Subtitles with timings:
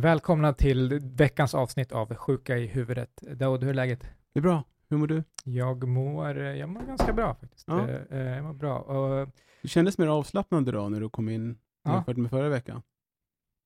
[0.00, 3.10] Välkomna till veckans avsnitt av Sjuka i huvudet.
[3.16, 4.00] Daoud, hur är läget?
[4.32, 4.64] Det är bra.
[4.88, 5.24] Hur mår du?
[5.44, 7.64] Jag mår, jag mår ganska bra faktiskt.
[7.68, 7.88] Ja.
[7.88, 8.78] Eh, eh, Jag mår bra.
[8.78, 9.28] Och
[9.62, 11.94] Du kändes mer avslappnad idag när du kom in Ja.
[11.94, 12.82] jämfört med förra veckan.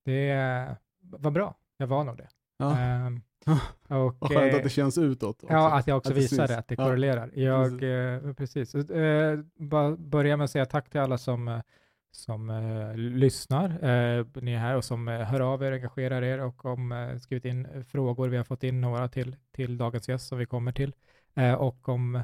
[0.04, 1.54] det var bra.
[1.76, 2.28] Jag var nog det.
[2.58, 2.78] Ja.
[2.78, 3.20] Ehm,
[3.88, 3.96] Ja.
[4.04, 5.42] och, Vad skönt eh, att det känns utåt.
[5.44, 5.54] Också.
[5.56, 6.58] Ja, att jag också Att visade syns.
[6.58, 6.84] att det Ja.
[6.84, 7.30] korrelerar.
[7.34, 7.82] Jag,
[8.14, 8.74] eh, precis.
[8.74, 11.60] Eh, bara börja med att säga tack till alla som, eh,
[12.14, 13.68] som eh, lyssnar.
[13.68, 17.16] Eh, ni är här och som eh, hör av er, engagerar er och om eh,
[17.18, 18.28] skrivit in eh, frågor.
[18.28, 20.94] Vi har fått in några till, till dagens gäst som vi kommer till.
[21.34, 22.14] Eh, och om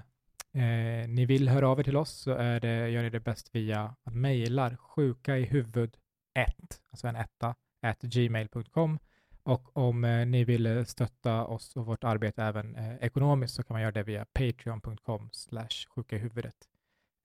[0.52, 3.54] eh, ni vill höra av er till oss så är det, gör ni det bäst
[3.54, 5.96] via att mejlar sjuka i huvud
[6.34, 6.54] 1,
[6.90, 8.98] alltså en etta, at gmail.com.
[9.42, 13.62] Och om eh, ni vill eh, stötta oss och vårt arbete även eh, ekonomiskt så
[13.62, 16.56] kan man göra det via patreon.com slash sjuka i huvudet.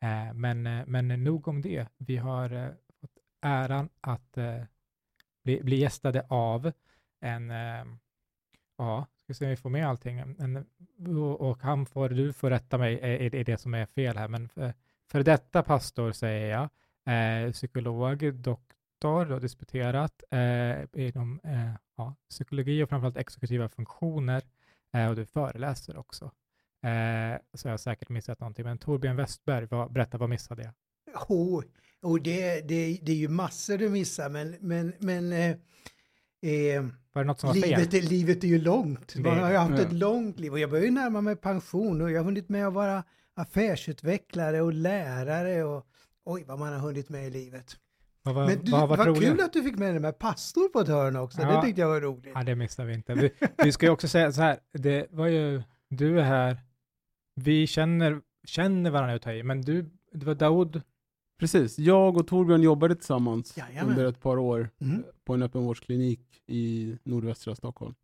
[0.05, 1.87] Eh, men, eh, men nog om det.
[1.97, 2.69] Vi har eh,
[3.01, 4.37] fått äran att
[5.43, 6.71] bli, bli gästade av
[7.21, 7.49] en,
[8.77, 10.65] ja, ska se om vi får med allting, en,
[11.39, 14.49] och, han får, du får rätta mig, är, är det- som är fel här, men
[14.49, 14.73] för,
[15.11, 16.51] för detta pastor säger
[17.05, 24.41] jag, eh, psykolog, doktor och disputerat eh, inom eh, ja, psykologi och framförallt exekutiva funktioner
[24.93, 26.31] eh, och du föreläser också.
[26.83, 30.73] Eh, så jag har säkert missat någonting, men Torbjörn Westberg, vad, berätta, vad missade jag?
[31.31, 31.63] Oh,
[32.01, 35.49] oh, det, det, det är ju massor du missar, men, men, men eh,
[36.51, 37.69] eh, Var det något som var fel?
[37.69, 39.15] livet, är, livet är ju långt.
[39.15, 39.81] Man har ju haft ja.
[39.85, 42.67] ett långt liv och jag börjar ju närma mig pension och jag har hunnit med
[42.67, 43.03] att vara
[43.33, 45.85] affärsutvecklare och lärare och
[46.25, 47.77] oj vad man har hunnit med i livet.
[48.23, 49.37] Vad, var- Men du, vad vad roligast?
[49.37, 51.55] kul att du fick med dig med pastor på ett hörn också, Ja.
[51.55, 52.31] det tyckte jag var roligt.
[52.35, 53.13] Ja, det missar vi inte.
[53.13, 53.31] Vi,
[53.63, 56.57] vi ska ju också säga så här, det var ju, du är här,
[57.35, 60.81] vi känner, känner varandra i, men du, det var Daoud,
[61.39, 61.79] Precis.
[61.79, 63.89] Jag och Torbjörn jobbade tillsammans Jajamän.
[63.91, 65.03] under ett par år Mm.
[65.25, 67.95] på en öppenvårdsklinik i nordvästra Stockholm.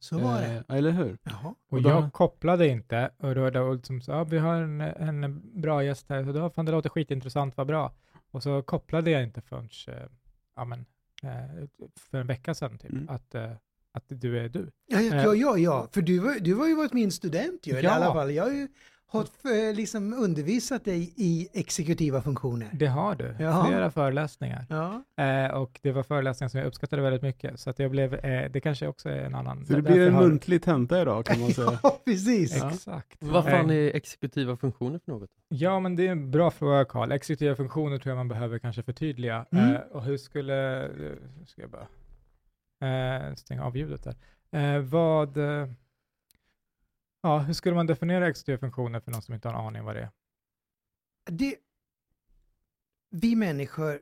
[0.00, 0.64] Så var det.
[0.68, 1.18] Eh, eller hur?
[1.22, 1.48] Jaha.
[1.68, 4.54] och, Och då- jag kopplade inte, och då var Daoud som sa, ja, vi har
[4.54, 7.92] en, en bra gäst här, så då, fan det låter skitintressant, vad bra.
[8.30, 10.08] Och så kopplade jag inte förrän, eh,
[10.56, 10.84] ja men,
[11.22, 11.66] eh,
[11.96, 13.08] för en vecka sedan typ, Mm.
[13.08, 13.52] att, eh,
[13.92, 14.70] att du är du.
[14.86, 17.70] Ja, ja, ja, ja, ja, för du, var- du har ju varit min student ju,
[17.70, 17.90] eller i Ja.
[17.90, 18.32] alla fall.
[18.34, 18.68] Jag har ju
[19.06, 22.68] har eh, liksom undervisat dig i exekutiva funktioner.
[22.72, 23.66] Det har du, Jaha.
[23.66, 24.66] flera föreläsningar.
[24.68, 25.04] Ja.
[25.24, 28.50] Eh, och det var föreläsningar som jag uppskattade väldigt mycket, så att jag blev, eh,
[28.50, 29.66] det kanske också är en annan.
[29.66, 31.78] Så det blir en har- muntlig tenta idag kan man säga.
[31.82, 32.56] ja, precis.
[32.58, 32.70] Ja.
[32.70, 33.16] Exakt.
[33.20, 35.30] Vad fan Eh, är exekutiva funktioner för något?
[35.48, 37.12] Ja, men det är en bra fråga, Karl.
[37.12, 39.46] Exekutiva funktioner tror jag man behöver kanske förtydliga.
[39.52, 39.70] Mm.
[39.74, 40.90] Eh, och hur skulle, eh,
[41.46, 41.86] ska jag bara
[42.82, 44.16] eh, stäng av ljudet där.
[44.50, 45.68] Eh, vad, eh,
[47.22, 50.02] ja, hur skulle man definiera XT-funktioner för någon som inte har en aning vad det
[50.02, 50.10] är?
[51.24, 51.56] Det,
[53.10, 54.00] vi människor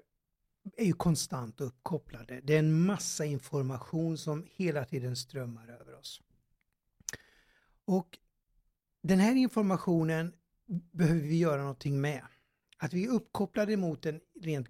[0.76, 2.40] är ju konstant uppkopplade.
[2.42, 6.22] Det är en massa information som hela tiden strömmar över oss.
[7.84, 8.18] Och
[9.02, 10.32] den här informationen
[10.92, 12.22] behöver vi göra någonting med.
[12.76, 14.68] Att vi är uppkopplade mot den rent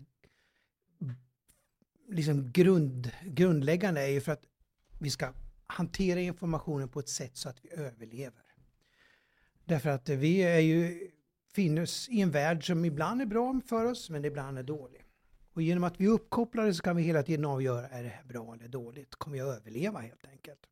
[2.10, 4.44] liksom grund, grundläggande är ju för att
[4.98, 5.32] vi ska
[5.66, 8.42] hantera informationen på ett sätt så att vi överlever.
[9.64, 11.10] Därför att vi är ju
[11.52, 15.04] finns i en värld som ibland är bra för oss men ibland är dålig.
[15.52, 18.24] Och genom att vi är uppkopplade så kan vi hela tiden avgöra är det här
[18.24, 19.14] bra eller dåligt?
[19.14, 20.66] Kommer jag överleva helt enkelt?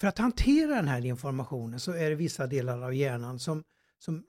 [0.00, 3.64] För att hantera den här informationen så är det vissa delar av hjärnan som,
[3.98, 4.24] som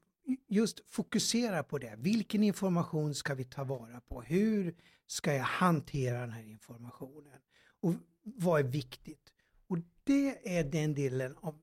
[0.47, 1.95] just fokuserar på det.
[1.97, 4.21] Vilken information ska vi ta vara på?
[4.21, 4.75] Hur
[5.07, 7.39] ska jag hantera den här informationen?
[7.81, 9.33] Och vad är viktigt?
[9.67, 11.59] Och det är den delen av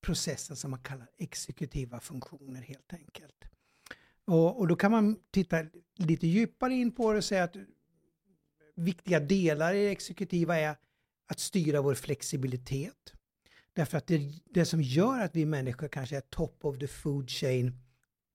[0.00, 3.44] processen som man kallar exekutiva funktioner helt enkelt.
[4.24, 5.64] Och, och då kan man titta
[5.96, 7.56] lite djupare in på det och säga att
[8.74, 10.76] viktiga delar i det exekutiva är
[11.26, 13.12] att styra vår flexibilitet.
[13.72, 17.30] Därför att det, det som gör att vi människor kanske är top of the food
[17.30, 17.78] chain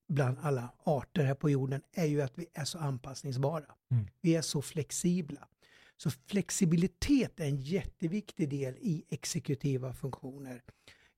[0.08, 3.74] bland alla arter här på jorden är ju att vi är så anpassningsbara.
[3.90, 4.06] Mm.
[4.20, 5.48] Vi är så flexibla.
[5.96, 10.62] Så flexibilitet är en jätteviktig del i exekutiva funktioner.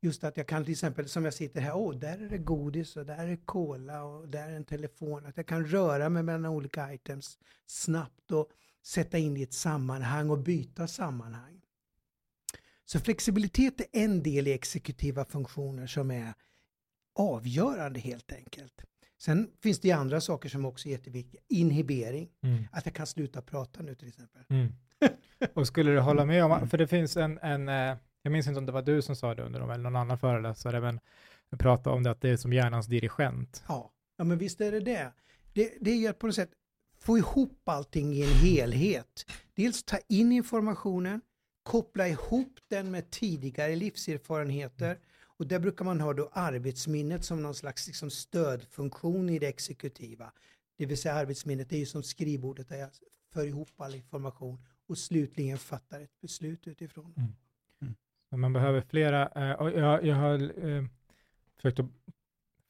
[0.01, 2.97] Just att jag kan till exempel, som jag sitter här, åh, där är det godis
[2.97, 5.27] och där är cola och där är en telefon.
[5.27, 8.51] Att jag kan röra mig mellan olika items snabbt och
[8.83, 11.61] sätta in i ett sammanhang och byta sammanhang.
[12.85, 16.35] Så flexibilitet är en del i exekutiva funktioner som är
[17.17, 18.85] avgörande helt enkelt.
[19.19, 21.41] Sen finns det ju andra saker som också är jätteviktiga.
[21.49, 22.65] Inhibering, Mm.
[22.73, 24.43] att jag kan sluta prata nu till exempel.
[24.49, 24.73] Mm.
[25.55, 28.59] Och skulle du hålla med om, för det finns en, en eh, jag minns inte
[28.59, 31.01] om det var du som sa det under dem eller någon annan föreläsare, men
[31.51, 33.65] jag pratade om det att det är som hjärnans dirigent.
[33.69, 35.13] Ja, ja men visst är det det.
[35.53, 36.51] Det, det är ju att på något sätt
[37.01, 39.27] få ihop allting i en helhet.
[39.55, 41.21] Dels ta in informationen,
[41.63, 44.99] koppla ihop den med tidigare livserfarenheter.
[45.39, 50.33] Och där brukar man ha då arbetsminnet som någon slags liksom stödfunktion i det exekutiva.
[50.77, 52.91] Det vill säga arbetsminnet är ju som skrivbordet där jag
[53.33, 57.15] för ihop all information och slutligen fattar ett beslut utifrån.
[57.17, 57.33] Mm.
[57.83, 57.95] Mm.
[58.31, 60.85] Men man behöver flera, eh, och jag, jag har eh,
[61.57, 61.87] försökt att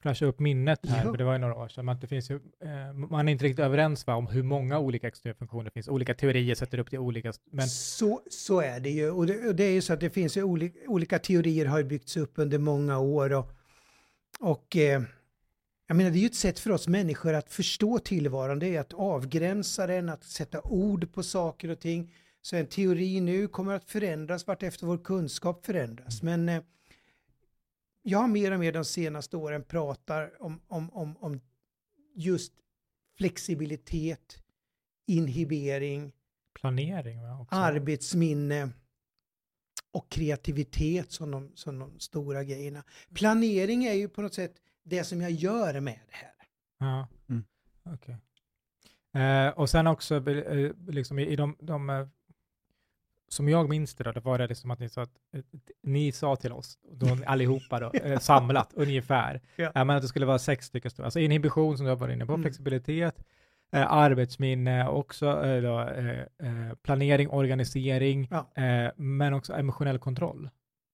[0.07, 1.11] flasha upp minnet här, Ja.
[1.11, 3.45] för det var ju några år sedan, men det finns ju, eh, man är inte
[3.45, 5.87] riktigt överens va, om hur många olika exekutiva funktioner det finns.
[5.87, 9.11] Olika teorier sätter upp det olika, men Så, så är det ju.
[9.11, 11.83] Och det, och det är ju så att det finns ju olika, olika teorier har
[11.83, 13.33] byggts upp under många år.
[13.33, 13.51] Och,
[14.39, 15.01] och eh,
[15.87, 18.59] jag menar, det är ju ett sätt för oss människor att förstå tillvaron.
[18.59, 22.13] Det är att avgränsa den, att sätta ord på saker och ting.
[22.41, 26.23] Så en teori nu kommer att förändras vartefter vår kunskap förändras.
[26.23, 26.61] Men eh,
[28.09, 31.41] jag har mer och mer de senaste åren pratar om, om, om, om
[32.15, 32.53] just
[33.17, 34.43] flexibilitet,
[35.07, 36.11] inhibering,
[36.59, 37.55] planering va, också.
[37.55, 38.69] arbetsminne
[39.91, 42.83] och kreativitet som de, som de stora grejerna.
[43.13, 46.31] Planering är ju på något sätt det som jag gör med det här.
[46.79, 47.43] Ja, Mm.
[47.85, 48.17] okej.
[49.23, 52.07] Eh, och sen också, eh, liksom i, i de, de eh,
[53.29, 55.41] som jag minns det då, det var det liksom att ni sa, att, eh,
[55.83, 59.71] ni sa till oss, då, allihopa då, eh, samlat ungefär, Ja.
[59.75, 59.83] ja.
[59.83, 62.25] men att det skulle vara sex stycken stora, alltså inhibition som du har varit inne
[62.25, 62.43] på, Mm.
[62.43, 63.23] flexibilitet,
[63.73, 68.63] eh, arbetsminne, också eh, då, eh, eh, planering, organisering, Ja.
[68.63, 70.49] eh, men också emotionell kontroll.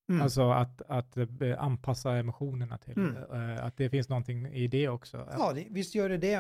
[0.10, 0.22] Mm.
[0.22, 1.26] Alltså att, att eh,
[1.58, 3.16] anpassa emotionerna till, Mm.
[3.58, 5.28] eh, att det finns någonting i det också.
[5.32, 6.38] Ja, det, visst gör det det.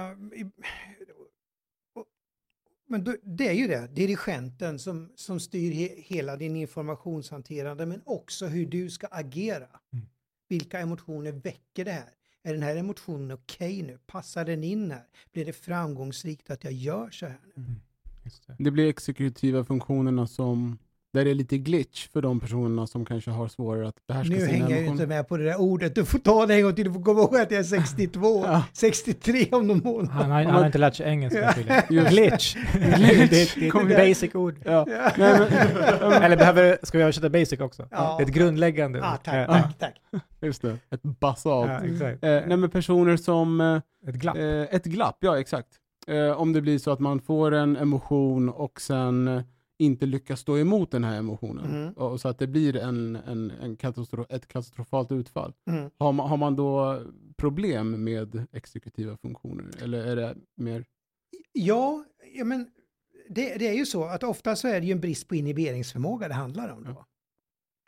[2.88, 8.02] Men då, det är ju det, dirigenten som, som styr he, hela din informationshanterande men
[8.06, 9.68] också hur du ska agera.
[9.94, 10.06] Mm.
[10.48, 12.10] Vilka emotioner väcker det här?
[12.44, 14.00] Är den här emotionen okej nu?
[14.06, 15.06] Passar den in här?
[15.32, 17.40] Blir det framgångsrikt att jag gör så här?
[17.56, 17.64] nu?
[17.64, 17.76] Mm.
[18.24, 18.56] Just det.
[18.60, 20.78] Det blir exekutiva funktionerna som,
[21.13, 24.39] där det är lite glitch för de personerna som kanske har svårare att behärska Nu
[24.39, 24.92] sina hänger jag ju emotioner.
[25.04, 25.95] inte med på det där ordet.
[25.95, 26.86] Du får ta det en gång till.
[26.86, 28.63] Du får komma ihåg att jag är 62, Ja.
[28.74, 30.10] 63 om någon månad.
[30.12, 31.81] Han, har- han har inte lärt sig engelska tydligen.
[32.10, 32.56] Glitch.
[32.74, 33.19] Glitch.
[33.19, 33.89] det, det är ett igen.
[34.10, 34.56] basic ord.
[34.65, 34.86] Ja.
[34.89, 35.12] Ja.
[35.18, 35.39] Nej,
[36.01, 37.88] men, Eller behöver, ska vi översätta basic också?
[37.92, 38.21] Ja.
[38.21, 39.19] Ett grundläggande Ah, ord.
[39.24, 40.21] tack, Eh, tack, tack.
[40.42, 41.69] just det, ett basalt.
[42.01, 44.38] Eh, nej men personer som, eh, Ett glapp.
[44.38, 45.68] eh, ett glapp, ja exakt.
[46.07, 49.42] Eh, om det blir så att man får en emotion och sen eh,
[49.84, 51.66] inte lyckas stå emot den här emotionen.
[51.66, 51.94] Mm.
[51.94, 55.54] Och, så att det blir en, en, en katastro, ett katastrofalt utfall.
[55.70, 55.90] Mm.
[55.98, 57.02] Har man, har man då
[57.38, 59.66] problem med exekutiva funktioner?
[59.84, 60.86] Eller är det mer...
[61.52, 62.72] Ja, ja men
[63.30, 66.28] det, det är ju så att ofta så är det ju en brist på inhiberingsförmåga
[66.28, 66.84] det handlar om.
[66.84, 66.90] Då.
[66.90, 67.06] Ja.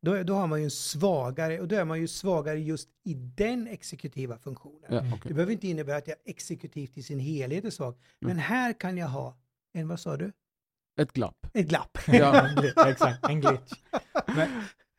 [0.01, 3.13] Då, då har man ju en svagare, och då är man ju svagare just i
[3.13, 4.81] den exekutiva funktionen.
[4.89, 5.13] Ja, Mm.
[5.13, 5.21] okej.
[5.27, 7.95] Det behöver inte innebära att jag exekutivt i sin helhet är svag.
[8.19, 9.37] Men här kan jag ha
[9.73, 10.31] en, vad sa du?
[10.97, 11.47] Ett glapp.
[11.53, 11.97] Ett glapp.
[12.07, 12.49] Ja.
[12.87, 13.71] exakt, en glitch.
[14.35, 14.47] Men,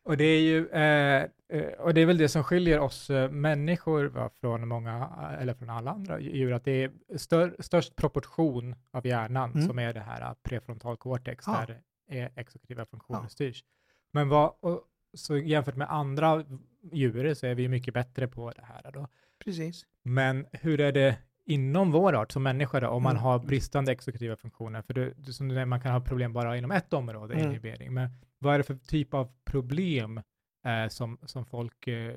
[0.05, 3.31] och det är ju, eh, eh, och det är väl det som skiljer oss eh,
[3.31, 7.95] människor va, från många, eh, eller från alla andra djur, att det är stör, störst
[7.95, 9.67] proportion av hjärnan Mm.
[9.67, 11.65] som är det här eh, prefrontalcortex, Ja.
[11.67, 13.29] där är exekutiva funktioner Ja.
[13.29, 13.63] styrs.
[14.11, 14.81] Men vad, och,
[15.13, 16.43] så jämfört med andra
[16.91, 19.07] djur så är vi mycket bättre på det här då.
[19.43, 19.85] Precis.
[20.03, 23.23] Men hur är det inom vår art som människa då, om man Mm.
[23.23, 24.81] har bristande exekutiva funktioner?
[24.81, 27.45] För du, du, som du, säger, man kan ha problem bara inom ett område, Mm.
[27.47, 27.93] inhibering.
[27.93, 30.17] Men vad är det för typ av problem
[30.65, 32.15] eh, som, som folk eh,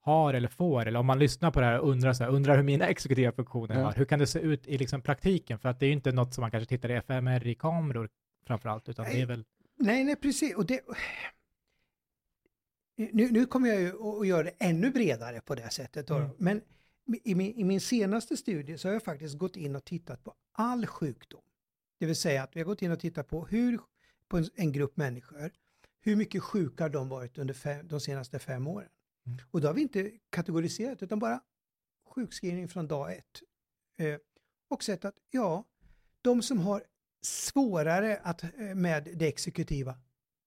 [0.00, 0.86] har eller får?
[0.86, 3.32] Eller om man lyssnar på det här och undrar, så här, undrar hur mina exekutiva
[3.32, 3.84] funktioner Ja.
[3.84, 5.58] har, hur kan det se ut i liksom praktiken?
[5.58, 8.08] För att det är ju inte något som man kanske tittar i fMRI-kameror
[8.46, 9.44] framför allt, utan det är väl...
[9.78, 10.56] Nej, nej, precis.
[10.56, 10.80] Och det...
[12.96, 16.06] nu, nu kommer jag ju att att göra det ännu bredare på det sättet.
[16.06, 16.14] Då.
[16.16, 16.30] Mm.
[16.38, 16.60] Men
[17.24, 20.34] i min, i min senaste studie så har jag faktiskt gått in och tittat på
[20.52, 21.42] all sjukdom.
[21.98, 23.80] Det vill säga att vi har gått in och tittat på hur,
[24.28, 25.50] på en, en grupp människor,
[26.00, 28.88] hur mycket sjuka de varit under fem, de senaste fem åren.
[29.26, 29.38] Mm.
[29.50, 31.40] Och då har vi inte kategoriserat utan bara
[32.08, 33.42] sjukskrivning från dag ett.
[33.98, 34.18] Eh,
[34.68, 35.64] och sett att ja,
[36.22, 36.82] de som har
[37.22, 39.98] svårare att, eh, med det exekutiva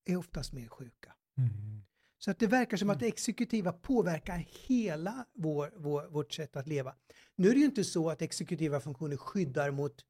[0.05, 1.13] är oftast mer sjuka.
[2.23, 6.67] Så att det verkar som att det exekutiva påverkar hela vår, vår, vårt sätt att
[6.67, 6.95] leva.
[7.35, 10.05] Nu är det ju inte så att exekutiva funktioner skyddar mot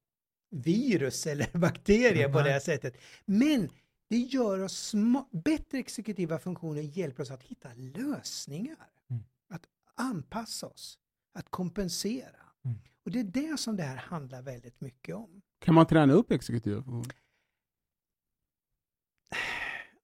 [0.50, 2.44] virus eller bakterier på Nej.
[2.44, 2.96] det här sättet.
[3.24, 3.68] Men
[4.08, 4.94] det gör oss
[5.30, 8.90] bättre exekutiva funktioner hjälper oss att hitta lösningar.
[9.10, 9.22] Mm.
[9.48, 9.62] Att
[9.94, 10.98] anpassa oss,
[11.34, 12.46] att kompensera.
[12.64, 12.78] Mm.
[13.04, 15.42] Och det är det som det här handlar väldigt mycket om.
[15.58, 17.23] Kan man träna upp exekutiva funktioner?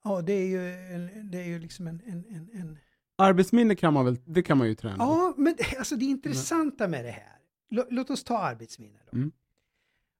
[0.04, 0.58] Ja, det är ju,
[1.22, 2.78] det är ju liksom en, en, en, en
[3.18, 4.96] Arbetsminne kan man väl, det kan man ju träna.
[4.98, 7.38] Ja, men alltså det intressanta med det här,
[7.70, 9.16] lå- låt oss ta arbetsminne då.
[9.16, 9.32] Mm.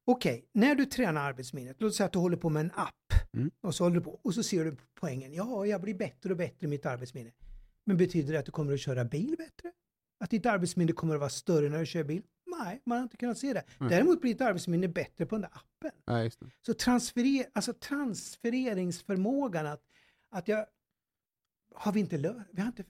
[0.05, 2.95] Okej, när du tränar arbetsminnet, låt säga att du håller på med en app
[3.33, 3.51] Mm.
[3.61, 5.35] Och så håller du på och så ser du poängen.
[5.35, 7.31] Ja, jag blir bättre och bättre i mitt arbetsminne.
[7.85, 9.73] Men betyder det att du kommer att köra bil bättre?
[10.21, 12.23] Att ditt arbetsminne kommer att vara större när du kör bil?
[12.59, 13.65] Nej, man har inte kunnat se det.
[13.81, 13.91] Mm.
[13.91, 16.01] Däremot blir ditt arbetsminne bättre på den där appen.
[16.05, 16.51] Ja, just det.
[16.67, 19.83] Så transferer, alltså transfereringsförmågan att,
[20.31, 20.67] att jag
[21.75, 22.85] har vi inte löst, vi har inte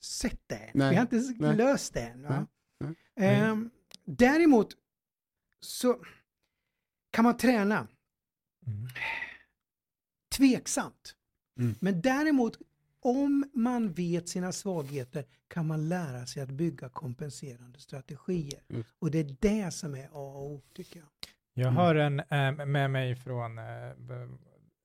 [0.00, 0.70] sett det än.
[0.74, 0.90] Nej.
[0.90, 1.56] Vi har inte Nej.
[1.56, 2.22] löst det än.
[2.22, 2.46] Va?
[2.80, 2.94] Nej.
[3.16, 3.70] Ehm,
[4.04, 4.76] däremot
[5.60, 6.04] så
[7.10, 7.88] kan man träna
[8.66, 8.88] Mm.
[10.32, 11.14] tveksamt.
[11.60, 11.74] Mm.
[11.80, 12.58] Men däremot
[13.08, 18.60] om man vet sina svagheter kan man lära sig att bygga kompenserande strategier.
[18.68, 18.96] Just.
[18.98, 21.08] Och det är det som är A och O tycker jag.
[21.54, 21.76] Jag Mm.
[21.76, 23.64] har en eh, med mig från eh,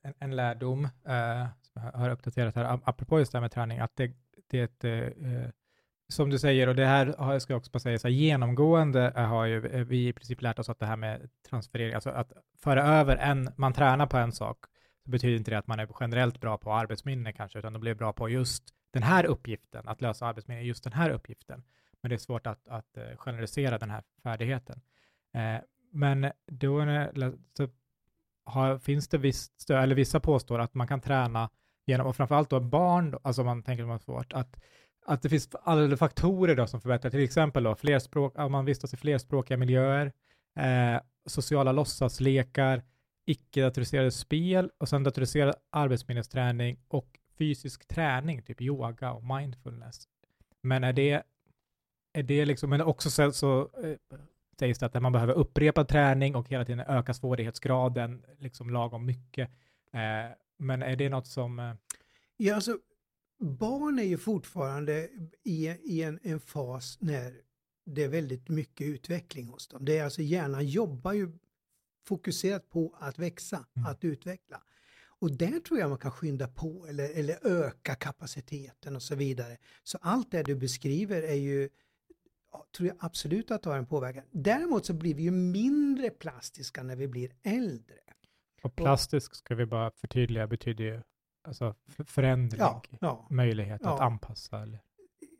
[0.03, 3.51] en, en lärdom eh, som jag har uppdaterat här, ap- apropå just det här med
[3.51, 4.13] träning, att det,
[4.47, 5.49] det eh,
[6.13, 9.13] som du säger, och det här har, ska jag också bara säga, så här, genomgående
[9.15, 12.09] eh, har ju eh, vi i princip lärt oss att det här med transferering, alltså
[12.09, 14.57] att föra över en, man tränar på en sak,
[15.03, 17.93] så betyder inte det att man är generellt bra på arbetsminne kanske, utan de blir
[17.93, 21.63] bra på just den här uppgiften, att lösa arbetsminne, just den här uppgiften.
[22.01, 24.81] Men det är svårt att, att eh, generalisera den här färdigheten.
[25.33, 27.67] Eh, men då när så
[28.45, 31.49] har, finns det visst eller vissa påstår att man kan träna
[31.85, 34.55] genom, och framförallt då barn, då, alltså om man tänker att man har svårt, att,
[35.05, 38.93] att det finns alla faktorer då som förbättrar, till exempel då flerspråk, om man vistas
[38.93, 40.11] i flerspråkiga miljöer,
[40.59, 42.83] eh, sociala låtsaslekar,
[43.25, 50.07] icke-datoriserade spel och sen datoriserad arbetsminnesträning och fysisk träning, typ yoga och mindfulness.
[50.61, 51.23] Men är det,
[52.13, 54.17] är det liksom, men också så, så eh,
[54.59, 59.49] sägs det att man behöver upprepa träning och hela tiden öka svårighetsgraden liksom lagom mycket.
[59.93, 61.59] Eh, men är det något som...
[61.59, 61.73] Eh,
[62.37, 62.77] Ja, alltså,
[63.39, 65.09] barn är ju fortfarande
[65.43, 67.33] i, i en, en fas när
[67.85, 69.85] det är väldigt mycket utveckling hos dem.
[69.85, 71.31] Det är alltså hjärnan jobbar ju
[72.05, 73.91] fokuserat på att växa, Mm.
[73.91, 74.61] att utveckla.
[75.19, 79.57] Och där tror jag man kan skynda på eller, eller öka kapaciteten och så vidare.
[79.83, 81.69] Så allt det du beskriver är ju,
[82.77, 84.23] tror jag absolut att det har en påverkan.
[84.31, 87.95] Däremot så blir vi ju mindre plastiska när vi blir äldre.
[88.63, 91.01] och plastisk, ska vi bara förtydliga, betyder ju
[91.43, 93.27] alltså förändring, Ja, ja.
[93.29, 94.03] möjlighet att Ja.
[94.03, 94.61] anpassa.
[94.61, 94.79] Eller,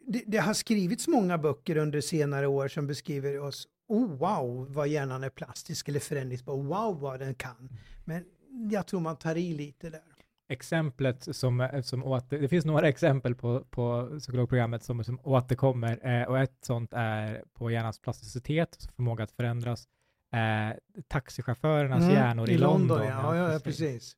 [0.07, 4.87] det, det har skrivits många böcker under senare år som beskriver oss, oh wow vad
[4.87, 7.69] hjärnan är plastisk eller förändringsbar, wow vad den kan.
[8.05, 8.25] Men
[8.71, 10.01] jag tror man tar i lite där.
[10.49, 16.27] exemplet som, som åter, det finns några exempel på, på psykologprogrammet som, som återkommer eh,
[16.27, 19.87] och ett sånt är på hjärnans plasticitet, alltså förmåga att förändras.
[20.33, 23.01] Eh, taxichaufförernas hjärnor i, London.
[23.01, 24.17] Mm, ja, ja, ja, precis.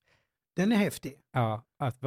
[0.55, 1.15] Den är häftig.
[1.31, 2.03] Ja, att,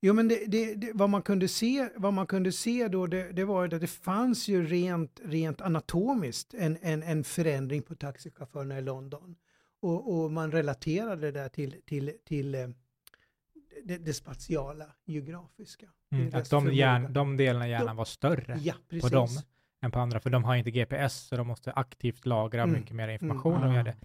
[0.00, 3.44] Jo, men det, det, det, vad, man kunde se, vad man kunde se då, det,
[3.44, 8.82] var att det fanns ju rent, rent anatomiskt en, en, en förändring på taxichaufförerna i
[8.82, 9.36] London.
[9.80, 12.68] Och, och man relaterade det där till, till, till eh,
[13.84, 15.86] det, det spatiala, geografiska.
[16.12, 19.28] mm, att de, hjärn, de delarna i hjärnan var större Ja, på dem
[19.82, 22.80] än på andra, för de har inte GPS, så de måste aktivt lagra Mm.
[22.80, 23.68] mycket mer information Mm.
[23.68, 23.96] om gör det.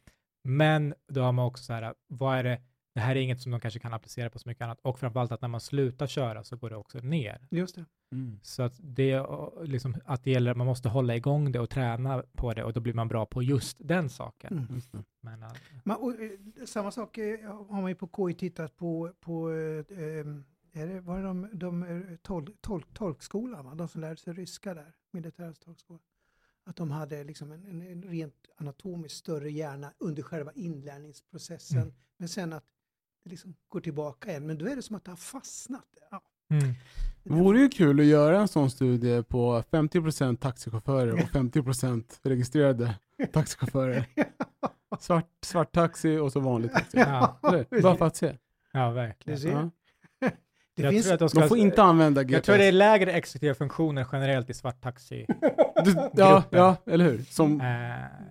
[0.44, 2.62] Men då har man också så här, vad är det,
[2.94, 5.32] det här är inget som de kanske kan applicera på så mycket annat, och framförallt
[5.32, 7.48] att när man slutar köra så går det också ner.
[7.52, 7.86] Just det.
[8.12, 8.40] Mm.
[8.44, 9.26] Så att det,
[9.64, 12.80] liksom, att det gäller, man måste hålla igång det och träna på det och då
[12.80, 14.58] blir man bra på just den saken.
[14.58, 14.76] Mm.
[14.76, 14.90] Just.
[15.22, 15.50] Men, äh,
[15.84, 19.98] Man, och, eh, samma sak eh, har man ju på KI tittat på, på eh,
[20.00, 20.26] eh,
[20.74, 24.74] är det, var det de, de eh, tol, tolk, tolkskolan, de som lärde sig ryska
[24.74, 26.00] där, militärens tolkskola.
[26.66, 31.82] Att de hade liksom en, en, en rent anatomiskt större hjärna under själva inlärningsprocessen.
[31.82, 31.94] Mm.
[32.18, 32.66] Men sen att
[33.26, 34.48] liksom går tillbaka igen.
[34.48, 35.86] Men då är det som att det har fastnat.
[36.12, 36.22] Ja.
[36.50, 36.74] mm.
[37.24, 42.96] Det vore ju kul att göra en sån studie på 50% taxichaufförer och 50% registrerade
[43.34, 44.06] taxichaufförer.
[45.00, 46.98] Svart, svart taxi och så vanlig taxi.
[46.98, 47.40] Ja?
[47.82, 48.38] Bara för att se.
[48.72, 49.72] ja, verkligen.
[50.76, 50.82] Ja.
[50.82, 52.34] Det jag finns, tror att de, ska, De får inte använda GPS.
[52.34, 55.26] jag tror det är lägre exekutiva funktioner generellt i svart taxi.
[55.86, 57.18] Du, ja, ja, eller hur?
[57.30, 57.68] Som, Eh,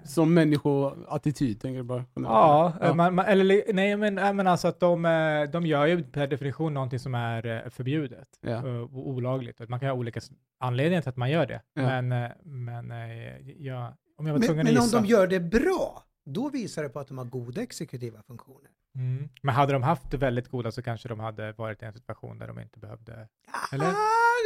[0.04, 2.04] som människoattityd, tänker jag bara.
[2.14, 2.94] Ja, Ja.
[2.94, 6.26] Man, man, eller nej men, äh, men alltså att de, eh, de gör ju per
[6.26, 8.50] definition någonting som är eh, förbjudet Ja.
[8.50, 9.68] eh, och olagligt.
[9.68, 10.20] Man kan ha olika
[10.60, 11.60] anledningar till att man gör det.
[11.74, 11.82] Ja.
[11.82, 15.00] Men, eh, men eh, jag, om jag var men, tvungen men att om gissa.
[15.00, 18.70] de gör det bra, då visar det på att de har goda exekutiva funktioner.
[18.94, 19.28] Mm.
[19.42, 22.38] Men hade de haft det väldigt goda så kanske de hade varit i en situation
[22.38, 23.28] där de inte behövde.
[23.72, 23.86] Eller?
[23.86, 23.94] Ah,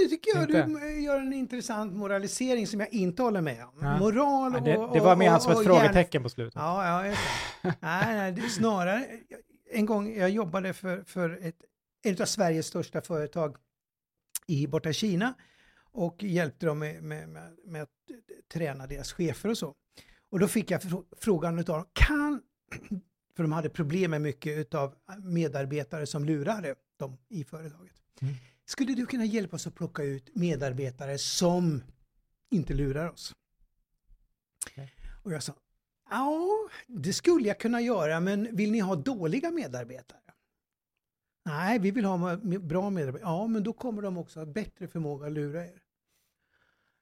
[0.03, 0.63] det tycker jag Inte?
[0.87, 3.79] du gör en intressant moralisering som jag inte håller med om.
[3.81, 3.99] Ja.
[3.99, 4.65] Moral Ja, och...
[4.65, 6.55] det, det och- var mer som ett och frågetecken på slutet.
[6.57, 7.21] Ja, ja, just
[7.63, 7.75] det.
[7.81, 9.07] nej, nej, det är snarare...
[9.71, 11.57] En gång jag jobbade för, för ett,
[12.05, 13.57] ett av Sveriges största företag
[14.47, 15.35] i borta i Kina
[15.93, 17.89] och hjälpte dem med, med, med, med att
[18.53, 19.75] träna deras chefer och så.
[20.31, 22.43] Och då fick jag frå- frågan utav dem, kan...
[23.37, 27.93] För de hade problem med mycket av medarbetare som lurade dem i företaget.
[28.23, 28.35] Mm.
[28.65, 31.83] Skulle du kunna hjälpa oss att plocka ut medarbetare som
[32.51, 33.33] inte lurar oss?
[34.67, 34.93] Okej.
[35.23, 35.55] Och jag sa,
[36.11, 36.49] ja,
[36.87, 40.21] det skulle jag kunna göra, men vill ni ha dåliga medarbetare?
[41.45, 43.31] Nej, vi vill ha bra medarbetare.
[43.31, 45.83] Ja, men då kommer de också ha bättre förmåga att lura er.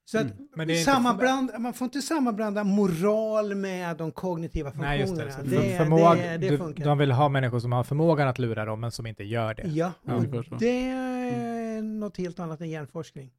[0.06, 0.49] Så att Mm.
[0.56, 5.16] Men det är inte sammanblanda, man får inte sammanblanda moral med de kognitiva Nej, just
[5.16, 5.42] funktionerna.
[5.42, 5.56] det.
[5.56, 6.84] Det, för, förmåg, det, det du, funkar.
[6.84, 9.62] de vill ha människor som har förmågan att lura dem, men som inte gör det.
[9.68, 13.30] Ja, Ja, och det är något helt annat än hjärnforskning.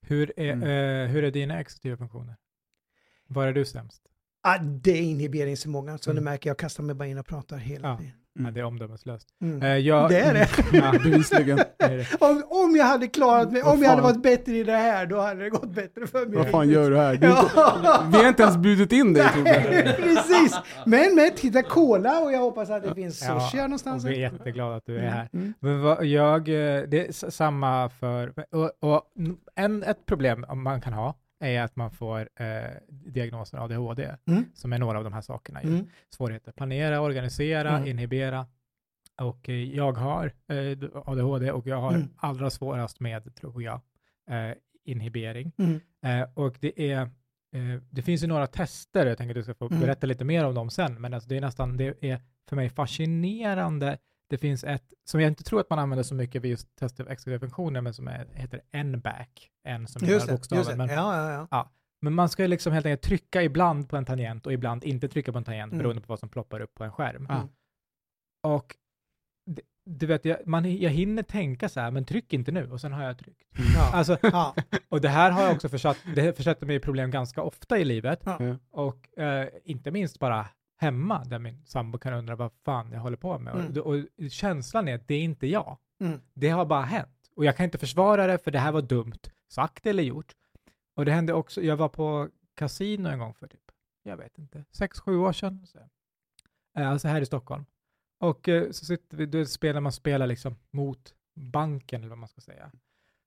[0.00, 0.62] Hur, är, Mm.
[1.06, 2.36] eh, hur är dina exekutiva funktioner?
[3.26, 4.02] Var är du sämst?
[4.42, 6.24] Ah, det är inhiberingsförmågan, så Mm.
[6.24, 6.58] det märker jag.
[6.58, 7.98] Kastar mig bara in och pratar hela Ja.
[8.38, 8.46] Mm.
[8.46, 9.28] Ja, det är omdömeslöst.
[9.42, 9.62] Mm.
[9.62, 10.48] Eh, jag, Det är det.
[10.72, 11.58] Ja, Bevisligen.
[12.18, 15.20] Om, om jag hade klarat mig, om jag hade varit bättre i det här, då
[15.20, 16.38] hade det gått bättre för mig.
[16.38, 17.14] Vad fan gör du här?
[17.14, 18.02] Du, Ja.
[18.12, 19.96] vi har inte ens bjudit in dig Tobbe.
[20.02, 20.58] Precis!
[20.86, 24.04] Men, men titta, cola och jag hoppas att det finns Ja, sushi här någonstans.
[24.04, 25.28] vi är jätteglada att du är här.
[25.32, 25.54] Mm.
[25.60, 29.02] Men vad, jag, eh, det är samma för, och, och
[29.56, 34.44] en, ett problem man kan ha är att man får eh, diagnosen ADHD, Mm.
[34.54, 35.62] som är några av de här sakerna.
[35.62, 35.68] ju.
[35.68, 35.86] Mm.
[36.10, 37.88] Svårigheter planera, organisera, Mm.
[37.88, 38.46] inhibera.
[39.20, 42.08] Och eh, jag har eh, ADHD och jag har Mm.
[42.16, 43.80] allra svårast med, tror jag,
[44.30, 44.54] eh,
[44.84, 45.52] inhibering.
[45.58, 45.80] Mm.
[46.02, 47.00] Eh, och det är
[47.52, 49.80] eh, det finns ju några tester, jag tänker att du ska få Mm.
[49.80, 52.68] berätta lite mer om dem sen, men alltså det är nästan, det är för mig
[52.70, 53.98] fascinerande.
[54.30, 57.00] Det finns ett som jag inte tror att man använder så mycket vid just test
[57.00, 60.64] av exekutiva funktioner, men som är, heter N-back, N som är Just bokstaven.
[60.64, 60.76] just.
[60.76, 61.70] Men, Ja, ja, ja.
[62.00, 65.08] men man ska ju liksom helt enkelt trycka ibland på en tangent och ibland inte
[65.08, 65.78] trycka på en tangent Mm.
[65.82, 67.26] beroende på vad som ploppar upp på en skärm.
[67.28, 67.48] Ja.
[68.42, 68.76] Och
[69.90, 72.92] du vet, jag, man, jag hinner tänka så här, men tryck inte nu, och sen
[72.92, 73.42] har jag tryckt.
[73.74, 73.90] ja.
[73.92, 74.54] Alltså, ja.
[74.88, 77.84] och det här har jag också försatt, det försätter mig i problem ganska ofta i
[77.84, 78.20] livet.
[78.24, 78.36] Ja.
[78.40, 78.56] Ja.
[78.70, 80.46] Och eh, inte minst bara
[80.78, 83.54] hemma, där min sambo kan undra vad fan jag håller på med.
[83.54, 83.82] Mm.
[83.82, 85.78] Och, och känslan är att det är inte jag.
[86.00, 86.20] Mm.
[86.34, 87.30] Det har bara hänt.
[87.34, 90.34] Och jag kan inte försvara det, för det här var dumt sagt eller gjort.
[90.94, 93.70] Och det hände också, jag var på kasino en gång för typ,
[94.02, 95.66] jag vet inte, sex, sju år sedan.
[95.66, 95.78] Så.
[96.78, 97.64] Eh, Alltså här i Stockholm.
[98.20, 102.28] Och eh, så sitter vi, då spelar man spelar liksom mot banken, eller vad man
[102.28, 102.72] ska säga.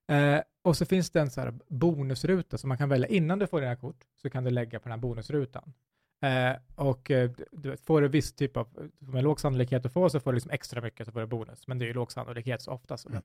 [0.08, 3.48] Eh, och så finns det en så här bonusruta som man kan välja innan du
[3.48, 5.74] får dina kort, så kan du lägga på den här bonusrutan.
[6.22, 10.20] Eh, och eh, du- får du viss typ av, med låg sannolikhet att få så
[10.20, 12.62] får du liksom extra mycket så får du bonus, men det är ju låg sannolikhet
[12.62, 12.98] så ofta.
[12.98, 13.22] Så Mm.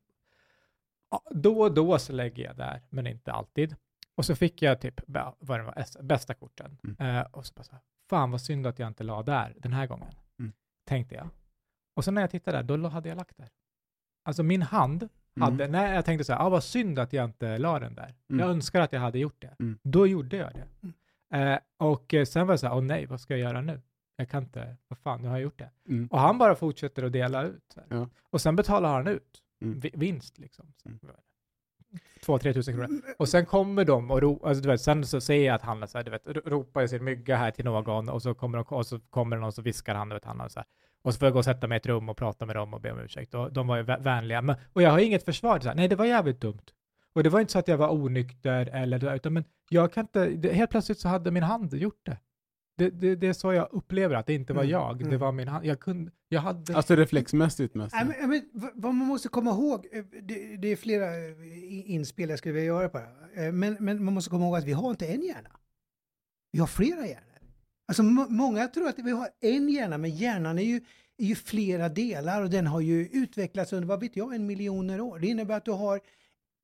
[1.30, 3.76] då och då så lägger jag där, men inte alltid.
[4.14, 6.78] Och så fick jag typ, vad det var, bästa korten.
[6.84, 7.16] Mm.
[7.16, 7.80] Eh, och så bara så här,
[8.10, 10.52] fan vad synd att jag inte la där den här gången, Mm.
[10.84, 11.28] tänkte jag.
[11.94, 13.48] Och sen när jag tittade där, då hade jag lagt där.
[14.24, 15.08] Alltså min hand
[15.40, 15.72] hade, Mm.
[15.72, 18.14] när jag tänkte så här, ah, vad synd att jag inte la den där.
[18.30, 18.40] Mm.
[18.40, 19.56] Jag önskar att jag hade gjort det.
[19.60, 19.78] Mm.
[19.82, 20.64] Då gjorde jag det.
[21.34, 23.80] Eh, och eh, sen var jag så här, åh nej, vad ska jag göra nu?
[24.16, 25.70] Jag kan inte, vad fan, nu har jag gjort det.
[25.88, 26.06] Mm.
[26.10, 27.76] Och han bara fortsätter att dela ut.
[27.88, 28.08] Ja.
[28.30, 29.80] Och sen betalar han ut Mm.
[29.80, 30.72] vi- vinst liksom.
[30.84, 30.98] Mm.
[32.24, 33.00] Två, tre tusen kronor.
[33.18, 35.88] Och sen kommer de och ro, alltså, du vet, sen så ser jag att han
[35.88, 38.58] så här, du vet, ro- ropar i sin mygga här till någon och så kommer,
[38.58, 40.66] de, och så kommer någon och så viskar han, du vet, han och så här.
[41.02, 42.74] Och så får jag gå och sätta mig i ett rum och prata med dem
[42.74, 43.34] och be om ursäkt.
[43.34, 44.42] Och de var ju vä- vänliga.
[44.42, 45.60] Men, och jag har inget försvar.
[45.60, 46.62] Så här, nej, det var jävligt dumt.
[47.16, 50.26] Och det var inte så att jag var onykter eller utan men jag kan inte,
[50.28, 52.18] det, helt plötsligt så hade min hand gjort det.
[52.78, 53.16] Det, det.
[53.16, 55.18] det är så jag upplever att det inte var Mm, jag, det mm.
[55.18, 55.66] var min hand.
[55.66, 56.76] Jag kunde, jag hade...
[56.76, 57.94] Alltså reflexmässigt mest.
[57.94, 58.42] Nej, men, men,
[58.74, 62.66] vad- man måste komma ihåg, eh, det, det är flera eh, inspel jag skulle vilja
[62.66, 63.46] göra på det.
[63.46, 65.50] Eh, men, men man måste komma ihåg att vi har inte en hjärna.
[66.52, 67.40] Vi har flera hjärnor.
[67.88, 70.80] Alltså må- många tror att vi har en hjärna, men hjärnan är ju,
[71.18, 75.00] är ju flera delar och den har ju utvecklats under, vad vet jag, en miljoner
[75.00, 75.18] år.
[75.18, 76.00] Det innebär att du har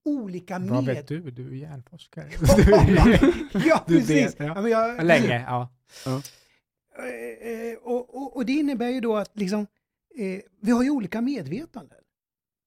[0.04, 0.68] olika med...
[0.68, 1.30] Vad vet du?
[1.30, 2.28] Du är hjärnforskare.
[3.66, 4.10] ja, Du precis.
[4.10, 4.62] vet, ja.
[4.62, 5.68] men jag, Länge, ja.
[6.98, 9.66] Eh, eh, och, och, och det innebär ju då att liksom,
[10.14, 11.98] eh, vi har ju olika medvetanden.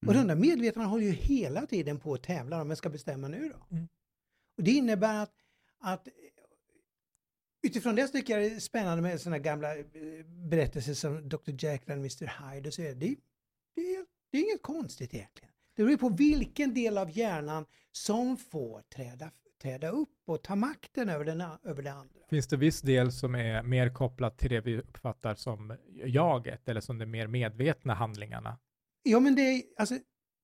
[0.06, 0.28] Och Mm.
[0.28, 3.50] den där medvetanden håller ju hela tiden på att tävla om jag ska bestämma nu
[3.54, 3.76] då.
[3.76, 3.88] Mm.
[4.58, 5.34] Och det innebär att,
[5.80, 6.14] att eh,
[7.64, 9.68] utifrån det tycker jag det är spännande med sådana gamla
[10.50, 11.38] berättelser som Dr.
[11.52, 12.52] Jekyll och Mr.
[12.54, 12.96] Hyde och så vidare.
[13.00, 13.16] Det,
[13.76, 15.52] det, är- det är inget konstigt egentligen.
[15.76, 21.10] Det beror på vilken del av hjärnan som får träda, träda upp och ta makten
[21.10, 22.20] över, den, över det andra.
[22.30, 26.82] Finns det viss del som är mer kopplat till det vi uppfattar som jaget eller
[26.82, 28.58] som de mer medvetna handlingarna?
[29.04, 29.96] Ja, men det är, alltså,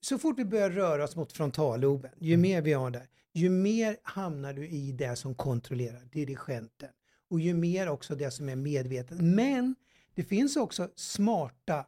[0.02, 2.42] så fort vi börjar röra oss mot frontalloben, ju Mm.
[2.42, 6.90] mer vi har där, ju mer hamnar du i det som kontrollerar dirigenten.
[7.30, 9.22] Och ju mer också det som är medvetet.
[9.22, 9.76] Men
[10.16, 11.86] det finns också smarta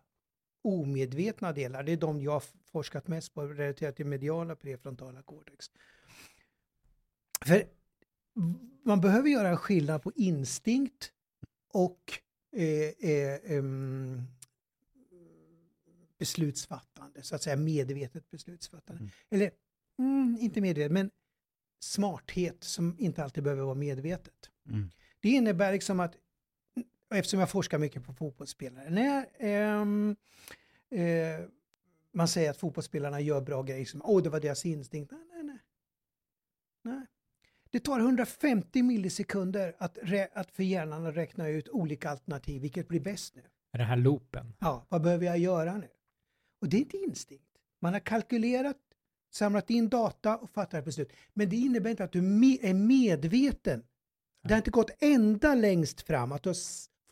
[0.63, 1.83] omedvetna delar.
[1.83, 5.65] Det är de jag forskat mest på relaterat till mediala prefrontala cortex.
[7.45, 7.65] För
[8.83, 11.11] man behöver göra en skillnad på instinkt
[11.67, 12.19] och
[12.55, 14.21] eh, är ehm,
[16.17, 19.01] beslutsfattande, så att säga medvetet beslutsfattande.
[19.01, 19.11] Mm.
[19.29, 19.51] Eller
[19.99, 21.11] mm, inte medvetet, men
[21.79, 24.49] smarthet som inte alltid behöver vara medvetet.
[24.69, 24.89] Mm.
[25.21, 26.15] Det innebär liksom att,
[27.13, 29.25] eftersom jag forskar mycket på fotbollsspelare, när
[30.89, 31.45] eh,
[32.13, 35.11] man säger att fotbollsspelarna gör bra grejer, som åh det var deras instinkt.
[35.11, 35.59] Nej, nej, nej.
[36.81, 37.05] nej.
[37.69, 39.97] Det tar 150 millisekunder att,
[40.33, 43.41] att för hjärnan att räkna ut olika alternativ, vilket blir bäst nu.
[43.71, 44.53] Är Den här loopen.
[44.59, 45.87] Ja, vad behöver jag göra nu?
[46.61, 47.57] Och det är inte instinkt.
[47.81, 48.77] Man har kalkylerat,
[49.31, 51.13] samlat in data och fattat ett beslut.
[51.33, 53.83] Men det innebär inte att du är medveten.
[54.43, 56.57] Det har inte gått ända längst fram, att du har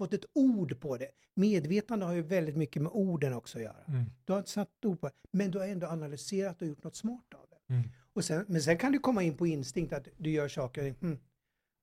[0.02, 1.10] fått ett ord på det.
[1.36, 3.84] Medvetande har ju väldigt mycket med orden också att göra.
[3.88, 4.06] Mm.
[4.26, 6.96] Du har inte satt ord på det, men du har ändå analyserat och gjort något
[6.96, 7.74] smart av det.
[7.74, 7.90] Mm.
[8.14, 11.20] Och sen, men sen kan du komma in på instinkt att du gör saker, hmm,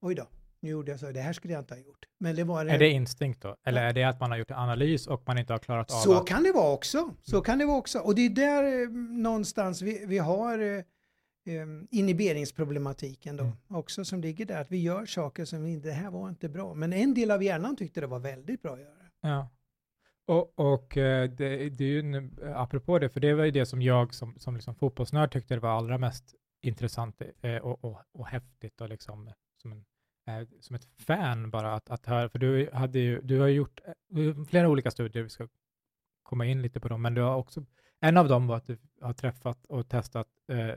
[0.01, 0.27] oj då,
[0.59, 2.05] nu gjorde jag så, det här skulle jag inte ha gjort.
[2.19, 3.55] Men det var Är det instinkt då?
[3.65, 5.95] Eller är det att man har gjort en analys och man inte har klarat av
[5.95, 6.27] Så att...
[6.27, 7.13] kan det vara också.
[7.23, 7.99] Så kan det vara också.
[7.99, 8.89] Och det är där eh,
[9.23, 10.83] någonstans vi, vi har eh,
[11.91, 13.55] inhiberingsproblematiken då Mm.
[13.67, 14.61] också som ligger där.
[14.61, 16.73] Att vi gör saker som vi, det här var inte bra.
[16.73, 18.93] Men en del av hjärnan tyckte det var väldigt bra att göra.
[19.21, 19.49] Ja.
[20.25, 23.65] Och, och eh, det, det är ju, en- apropå det, för det var ju det
[23.65, 28.01] som jag som, som liksom fotbollsnörd tyckte det var allra mest intressant eh, och, och,
[28.13, 29.31] och häftigt och liksom
[29.61, 29.85] som, en,
[30.41, 33.81] eh, som ett fan bara att, att höra, för du, hade ju, du har gjort
[33.85, 35.47] eh, flera olika studier, vi ska
[36.23, 37.65] komma in lite på dem, men du har också,
[38.01, 40.69] en av dem var att du har träffat och testat eh,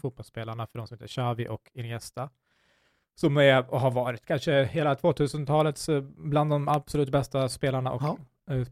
[0.00, 2.30] fotbollsspelarna för de som heter Xavi och Iniesta,
[3.14, 8.02] som är och har varit kanske hela 2000-talets eh, bland de absolut bästa spelarna och
[8.02, 8.18] Ja.
[8.54, 8.66] eh,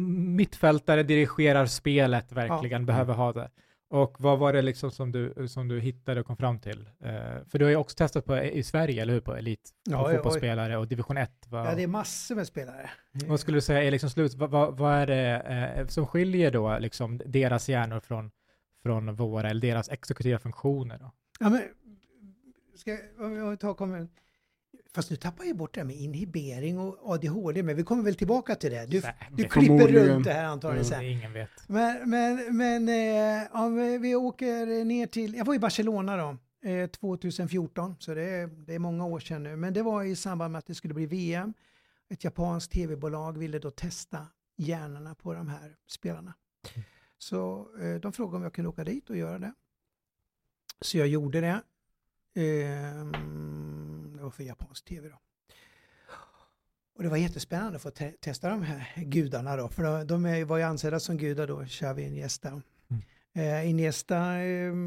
[0.00, 3.50] mittfältare dirigerar spelet verkligen, behöver ha det.
[3.88, 6.88] Och vad var det liksom som du, som du hittade och kom fram till?
[7.00, 9.20] Eh, för du har ju också testat på i Sverige, eller hur?
[9.20, 11.30] På elit, på Ja, ja, fotbollsspelare och division 1.
[11.48, 12.90] Vad, Ja, det är massor med spelare.
[13.12, 15.40] vad skulle du säga är liksom slut, vad, vad, vad är det
[15.76, 18.30] eh, som skiljer då liksom deras hjärnor från,
[18.82, 20.98] från våra, eller deras exekutiva funktioner?
[20.98, 21.12] Då?
[21.40, 21.62] Ja, men,
[22.74, 24.08] ska jag, om jag tar kommun.
[24.96, 28.14] Fast nu tappar jag bort det här med inhibering och ADHD, men vi kommer väl
[28.14, 28.86] tillbaka till det.
[28.86, 30.90] Du, du klipper runt det här antagligen Ja.
[30.96, 31.04] sen.
[31.04, 31.50] Ingen vet.
[31.66, 32.88] Men, men, men
[33.42, 36.36] eh, om vi- åker ner till, jag var i Barcelona då,
[36.70, 39.56] eh, 2014, så det är, det är många år sedan nu.
[39.56, 41.54] Men det var i samband med att det skulle bli VM.
[42.08, 46.34] Ett japanskt tv-bolag ville då testa hjärnorna på de här spelarna.
[47.18, 49.52] Så eh, de frågade om jag kunde åka dit och göra det.
[50.80, 51.60] Så jag gjorde det.
[52.34, 53.12] Ehm,
[54.26, 55.18] var för japansk tv då.
[56.96, 60.56] Och det var jättespännande att få te- testa de här gudarna då, för de, var
[60.56, 62.62] ju ansedda som gudar då, Xavi och Iniesta.
[63.34, 64.42] Eh, Iniesta eh,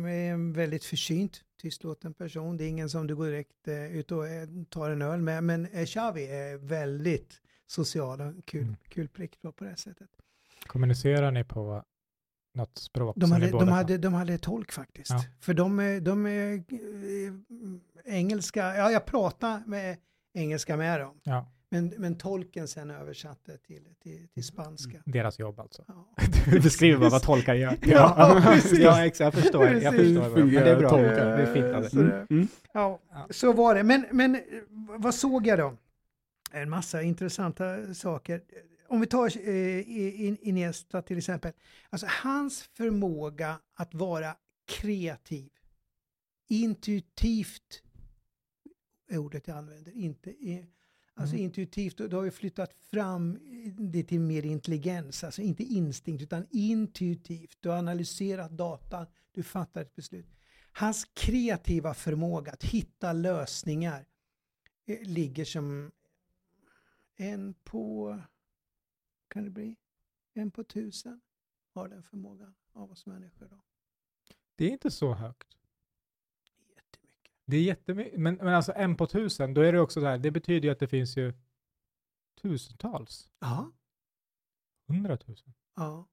[0.05, 2.57] är en väldigt försynt, tystlåten person.
[2.57, 5.43] Det är ingen som du går direkt eh, ut och eh, tar en öl med,
[5.43, 8.75] men eh, Xavi är väldigt social och kul, Mm.
[8.89, 10.09] kul prick då på det sättet.
[10.67, 11.83] Kommunicerar ni på
[12.59, 15.09] något språk De som hade, de, hade, de hade tolk faktiskt.
[15.11, 15.23] Ja.
[15.41, 19.97] För de, är- de är eh, engelska, ja jag pratar med
[20.33, 21.19] engelska med dem.
[21.23, 25.01] Ja, Men, men tolken sen översatte till, till, till spanska.
[25.05, 25.83] deras jobb alltså.
[25.87, 26.07] Ja.
[26.51, 27.77] Du beskriver bara vad tolkar gör.
[27.81, 28.79] Ja, precis.
[28.79, 29.65] ja exakt, jag förstår.
[29.67, 30.17] Jag Precis.
[30.17, 30.89] förstår men det är bra.
[30.89, 31.37] Tolkar.
[31.37, 31.75] Det är fint.
[31.75, 31.95] Alltså.
[31.97, 32.47] Så det- Mm.
[32.73, 33.27] Ja, Ja.
[33.29, 33.83] så var det.
[33.83, 34.41] Men, men eh,
[34.97, 35.73] vad såg jag då?
[36.51, 38.41] En massa intressanta saker.
[38.89, 41.51] Om vi tar eh, Iniesta till exempel.
[41.89, 45.49] Alltså hans förmåga att vara kreativ,
[46.47, 47.83] intuitivt,
[49.09, 50.33] är ordet jag använder, inte
[51.19, 51.45] Alltså Mm.
[51.45, 53.39] intuitivt, då, då har vi flyttat fram
[53.77, 57.57] det till mer intelligens, alltså inte instinkt utan intuitivt.
[57.59, 60.25] Du har analyserat data, du fattar ett beslut.
[60.71, 64.05] Hans kreativa förmåga att hitta lösningar
[64.85, 65.91] eh, ligger som
[67.15, 68.19] en på,
[69.29, 69.75] kan det bli,
[70.33, 71.21] en på tusen
[71.73, 73.47] har den förmågan av oss människor.
[73.47, 73.61] Då.
[74.55, 75.57] Det är inte så högt.
[76.75, 77.31] Jättemycket.
[77.45, 80.17] Det är jättemycket, men, men alltså en på tusen, då är det också så här,
[80.17, 81.33] det betyder ju att det finns ju
[82.41, 83.71] tusentals, Ja,
[84.87, 86.07] hundratusen, ja.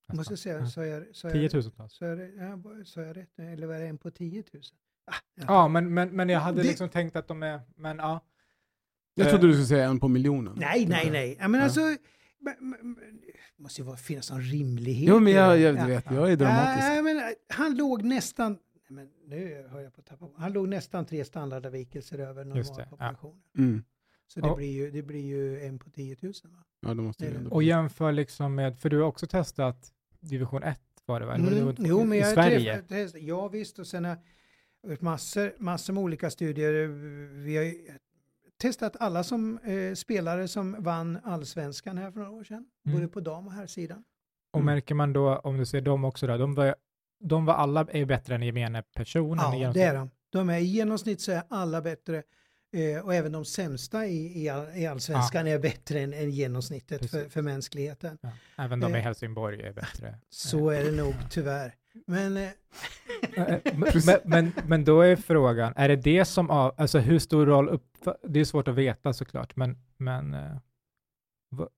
[0.00, 0.16] nästan.
[0.16, 0.66] måste jag säga, Ja.
[0.66, 1.92] så är, så är, tiotusentals.
[1.92, 4.62] så är, det, ja, så är jag rätt, eller var det en på 10 000?
[5.04, 5.44] Ah, ja.
[5.48, 8.20] Ja, men, men, men jag hade Det- liksom tänkt att de är, men ja.
[9.14, 10.54] Jag trodde du skulle säga en på miljonen.
[10.56, 11.36] Nej, nej, nej.
[11.40, 11.64] Jag menar Ja.
[11.64, 11.98] alltså, men, men,
[12.44, 15.08] det måste ju vara- finnas någon rimlighet.
[15.08, 15.60] Jo, men jag, det.
[15.60, 15.86] jag Ja.
[15.86, 16.88] vet, jag är dramatisk.
[16.88, 20.68] Nej, men, eh, han låg nästan, men nu hör jag på att tappa Han låg
[20.68, 22.54] nästan tre standardavvikelser över det, ja.
[22.54, 23.42] normalpopulationen.
[23.58, 23.82] Mm.
[24.26, 26.64] Så det, Och- blir ju, det blir ju en på 10 000 va?
[26.80, 27.36] Ja, då måste Det det.
[27.38, 27.50] ändå...
[27.50, 31.74] Och jämför liksom med, för du har också testat division 1 var det det Mm,
[31.78, 32.82] jo, men I jag Sverige?
[32.82, 33.78] träffat- Ja, visst.
[33.78, 34.16] Och sen har
[34.82, 36.86] jag gjort massor, massor med olika studier.
[37.44, 37.64] Vi har
[38.62, 42.96] testat alla som eh, spelare som vann allsvenskan här för några år sedan, Mm.
[42.98, 44.04] både på dam och här sidan.
[44.52, 44.74] Och Mm.
[44.74, 46.74] märker man då, om du ser dem också, då, de, var,
[47.24, 49.38] de var alla är bättre än gemene person?
[49.40, 50.10] Ja, det är de.
[50.30, 52.22] de är, I genomsnitt så är alla bättre
[52.72, 57.10] eh, och även de sämsta i, i, all, i allsvenskan är bättre än, än genomsnittet
[57.10, 58.18] för, för mänskligheten.
[58.22, 58.30] Ja.
[58.58, 60.18] Även de i Eh, Helsingborg är bättre.
[60.30, 61.74] Så är det nog tyvärr.
[62.06, 62.50] Men eh,
[63.36, 67.18] Eh, men, men, men, men då är frågan, är det det som, av, alltså hur
[67.18, 70.56] stor roll, upp, det är svårt att veta såklart, men, men eh,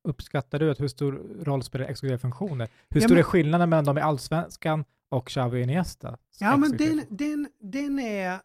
[0.04, 1.12] uppskattar du att hur stor
[1.44, 2.68] roll spelar exekutiva funktioner?
[2.90, 6.18] Hur Ja, stor men- är skillnaden mellan de i allsvenskan och Xavi Iniesta?
[6.38, 8.38] Ja, men den, den, den är,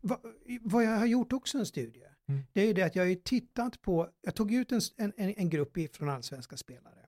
[0.00, 0.18] vad,
[0.60, 2.42] vad jag har gjort också en studie, Mm.
[2.52, 5.12] det är ju det att jag har ju tittat på, jag tog ut en, en,
[5.36, 7.06] en grupp från allsvenska spelare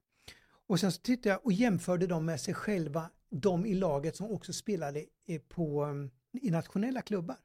[0.67, 4.31] och sen så tittade jag och jämförde dem med sig själva, de i laget som
[4.31, 6.11] också spelade eh, på, um,
[6.41, 7.37] i nationella klubbar.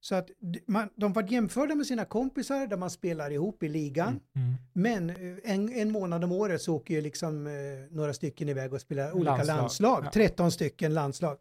[0.00, 0.30] Så att
[0.66, 4.20] man, de var jämförda med sina kompisar där man spelar ihop i ligan.
[4.36, 4.54] Mm.
[4.72, 7.52] Men eh, en, en månad om året så åker ju liksom eh,
[7.90, 10.04] några stycken iväg och spelar olika Landslag, landslag.
[10.04, 10.10] ja.
[10.10, 11.38] 13 stycken landslag.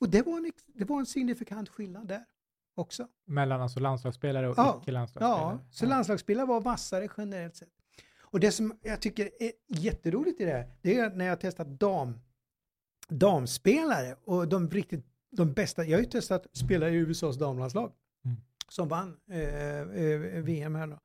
[0.00, 2.24] Och det var, en, det var en signifikant skillnad där
[2.74, 3.08] också.
[3.26, 5.52] Mellan alltså landslagsspelare och Ja, icke-landslagsspelare?
[5.52, 7.68] Ja, så landslagsspelare var vassare generellt sett.
[8.20, 11.66] Och det som jag tycker är jätteroligt i det här, det är när jag testat
[11.66, 12.20] dam,
[13.08, 17.92] damspelare och de riktigt, de bästa, jag har ju testat spelare i USAs damlandslag
[18.24, 18.36] Mm.
[18.68, 20.98] som vann eh, eh, VM här då.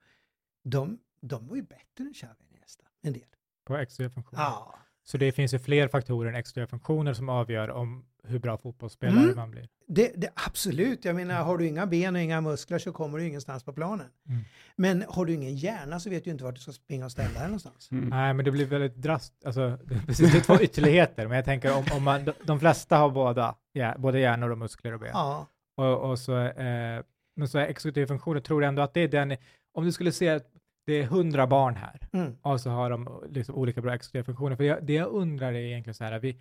[0.63, 3.25] De, de var ju bättre än Xavi Iniesta, en del.
[3.65, 4.43] På exekutiva funktioner?
[4.43, 4.75] Ja.
[5.03, 9.23] Så det finns ju fler faktorer än exekutiva funktioner som avgör om hur bra fotbollsspelare
[9.23, 9.35] Mm.
[9.35, 9.67] man blir?
[9.87, 13.25] Det, det, absolut, jag menar har du inga ben och inga muskler så kommer du
[13.27, 14.07] ingenstans på planen.
[14.29, 14.41] Mm.
[14.75, 17.33] Men har du ingen hjärna så vet du inte vart du ska springa och ställa
[17.39, 17.91] dig någonstans.
[17.91, 18.09] Mm.
[18.09, 21.77] Nej, men det blir väldigt drast, alltså, precis, det är två ytterligheter, men jag tänker
[21.77, 25.09] om, om man, de, de flesta har båda, ja, både hjärnor och muskler och ben.
[25.13, 25.47] Ja.
[25.77, 27.03] Och, och så, eh,
[27.35, 29.35] men så är exekutiva funktioner, tror du ändå att det är den,
[29.73, 30.47] om du skulle se att
[30.85, 32.35] det är hundra barn här, Mm.
[32.41, 35.57] och så har de liksom olika bra exekutiva funktioner, för jag, det jag undrar är
[35.59, 36.37] egentligen så här, vi,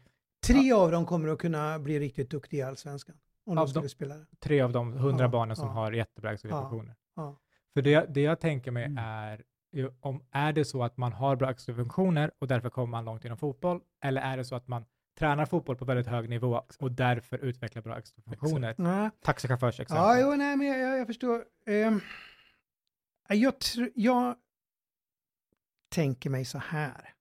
[0.52, 3.16] Tre av dem kommer att kunna bli riktigt duktiga i Allsvenskan.
[3.46, 4.26] Om Av de skulle spela det.
[4.40, 5.72] tre av de hundra Ja, barnen som ja.
[5.74, 7.36] har jättebra exekutiva Ja.
[7.74, 8.98] För det, det jag tänker mig Mm.
[9.04, 9.44] är,
[10.00, 13.24] om, är det så att man har bra exekutiva funktioner och därför kommer man långt
[13.24, 14.84] inom fotboll, eller är det så att man
[15.18, 18.00] tränar fotboll på väldigt hög nivå och därför utvecklar bra?
[18.78, 19.10] Nej.
[19.22, 20.04] Taxichaufförsexempel.
[20.04, 21.44] Ja, jo, nej, men jag, jag, jag förstår.
[21.66, 22.00] Ehm,
[23.28, 24.34] jag, tr- jag
[25.88, 27.14] tänker mig så här.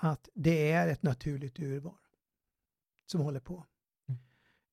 [0.00, 1.94] Att det är ett naturligt urval
[3.10, 3.66] som håller på.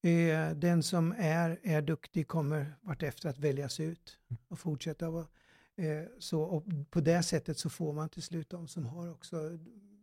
[0.01, 4.17] Eh, den som är, är duktig kommer vartefter att väljas ut
[4.47, 5.27] och fortsätta vara
[5.75, 6.41] eh, så.
[6.41, 9.37] Och på det sättet så får man till slut de som har också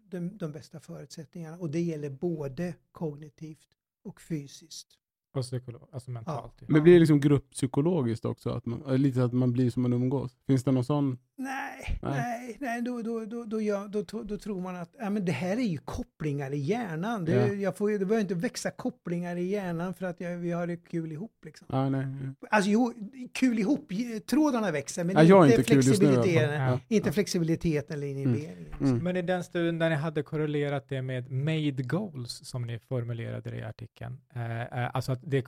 [0.09, 1.59] de, de bästa förutsättningarna.
[1.59, 3.68] Och det gäller både kognitivt
[4.03, 4.99] och fysiskt.
[5.35, 6.62] Och psykolog, alltså mentalt.
[6.62, 6.66] ju.
[6.68, 8.51] Men blir det liksom grupppsykologiskt också?
[8.51, 10.37] Att man, äh, lite att man blir som man umgås?
[10.47, 11.18] Finns det någon sån?
[11.37, 12.12] Nej, Nej.
[12.12, 15.25] nej, nej då, då, då, då, gör, då, då, då tror man att ja, men
[15.25, 17.25] det här är ju kopplingar i hjärnan.
[17.25, 17.47] Det, Ja.
[17.47, 20.77] jag får, det behöver inte växa kopplingar i hjärnan för att jag, vi har det
[20.77, 21.33] kul ihop.
[21.45, 21.66] Liksom.
[21.71, 22.07] Ah, nej.
[22.51, 22.92] Alltså jo,
[23.33, 23.92] kul ihop,
[24.31, 26.81] trådarna växer men Ja, inte, flexibiliteten, Ja.
[26.88, 28.75] inte flexibiliteten eller inhiberingen.
[28.81, 28.99] Mm.
[29.05, 33.51] Men i den stunden där ni hade korrelerat det med made goals som ni formulerade
[33.51, 35.40] det i artikeln, eh, eh, alltså att eh,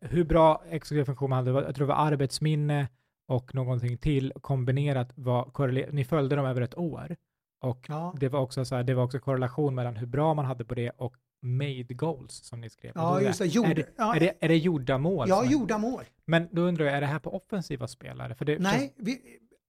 [0.00, 2.88] hur bra exekutiv funktion man hade, jag tror det var arbetsminne
[3.30, 7.16] och någonting till kombinerat var ni följde dem över ett år
[7.62, 8.14] och Ja.
[8.20, 10.74] det var också så här, det var också korrelation mellan hur bra man hade på
[10.74, 12.92] det och made goals som ni skrev.
[12.94, 13.44] Ja, just det.
[13.44, 15.28] är, Gjord, är, det, ja, är, det, är det gjorda mål?
[15.28, 16.04] ja, gjorda mål.
[16.24, 18.34] Men då undrar jag, är det här på offensiva spelare?
[18.34, 19.20] För det Nej, vi,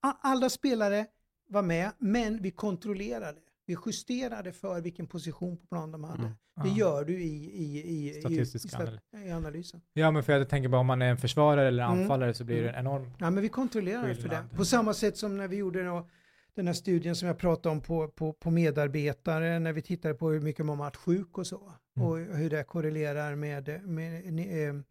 [0.01, 1.05] a- alla spelare
[1.49, 3.39] var med, men vi kontrollerade.
[3.65, 6.23] Vi justerade för vilken position på plan de hade.
[6.23, 6.33] Mm.
[6.63, 6.75] Det Ja.
[6.77, 9.81] gör du i, i, i, i, Statistisk i, stat- i analysen.
[9.93, 11.99] Ja, men för jag tänker bara om man är en försvarare eller Mm.
[12.01, 14.43] anfallare så blir det en enorm Ja, men vi kontrollerade för det.
[14.55, 16.09] På samma sätt som när vi gjorde då,
[16.55, 20.29] den här studien som jag pratade om på, på, på medarbetare, när vi tittade på
[20.29, 21.71] hur mycket man varit sjuk och så.
[21.97, 22.07] Mm.
[22.07, 24.81] Och hur det korrelerar med, med ne- eh,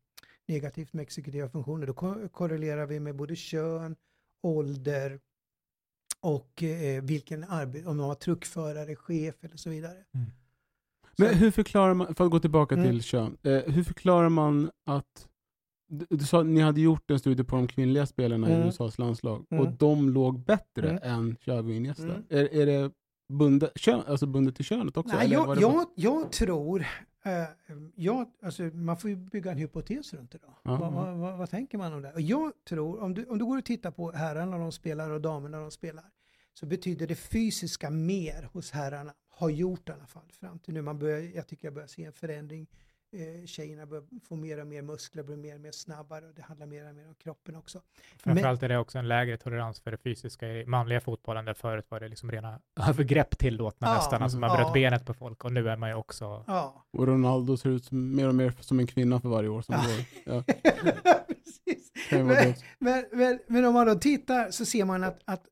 [0.49, 1.87] negativt med exekutiva funktioner.
[1.87, 3.97] Då ko- korrelerar vi med både kön,
[4.43, 5.21] ålder
[6.23, 9.97] och eh, vilken arbete, om man var truckförare, chef eller så vidare.
[11.19, 12.87] Men Så- hur förklarar man, för att gå tillbaka Mm.
[12.87, 15.29] till kön, eh, hur förklarar man att
[15.93, 18.69] du, du sa att ni hade gjort en studie på de kvinnliga spelarna i Mm.
[18.69, 19.67] USAs landslag Mm.
[19.67, 21.37] och de låg bättre Mm.
[21.49, 22.03] än Iniesta.
[22.03, 22.23] Mm.
[22.29, 22.91] Är, är det
[23.33, 25.17] bundet, kön, alltså bundet till könet också?
[25.17, 26.87] Nej, jag, jag, jag tror,
[27.25, 27.45] eh,
[27.95, 30.59] jag, alltså, man får ju bygga en hypotes runt det då.
[30.63, 30.77] Ja.
[30.77, 32.13] Vad, vad, vad, vad tänker man om det?
[32.13, 35.21] Och jag tror, om du, om du går och tittar på herrarna de spelar och
[35.21, 36.05] damerna de spelar,
[36.55, 40.83] så betyder det fysiska mer hos herrarna, har gjort i alla fall fram till nu.
[40.83, 42.67] Man börjar, jag tycker jag börjar se en förändring
[43.13, 46.43] Eh, tjejerna bör få mer och mer muskler, blir mer och mer snabbare och det
[46.43, 47.81] handlar mer och mer om kroppen också.
[48.19, 51.87] Framförallt är det också en lägre tolerans för det fysiska i manliga fotbollen, där förut
[51.89, 54.57] var det liksom rena övergrepp tillåtna Ja, nästan, alltså man ja.
[54.57, 56.87] bröt benet på folk och nu är man ju också Ja.
[56.91, 59.75] Och Ronaldo ser ut som, mer och mer som en kvinna för varje år som
[59.75, 59.83] Ja.
[59.83, 60.45] går.
[60.47, 60.55] Ja,
[62.11, 65.43] Men, men, men, men om man då tittar så ser man att, att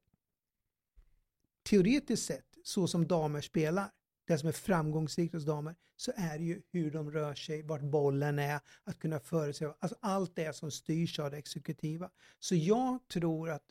[1.71, 3.91] teoretiskt sett, så som damer spelar,
[4.29, 7.83] det som är framgångsrikt hos damer, så är det ju hur de rör sig, vart
[7.83, 12.11] bollen är, att kunna förutse, alltså allt det som styrs av det exekutiva.
[12.39, 13.63] Så jag tror att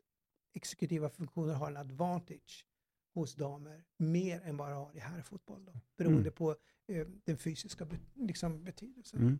[0.53, 2.65] exekutiva funktioner har en advantage
[3.13, 6.33] hos damer mer än vad de har i herrfotboll då, beroende Mm.
[6.33, 6.55] på
[6.87, 9.19] eh, den fysiska be, liksom, betydelsen.
[9.21, 9.39] Mm.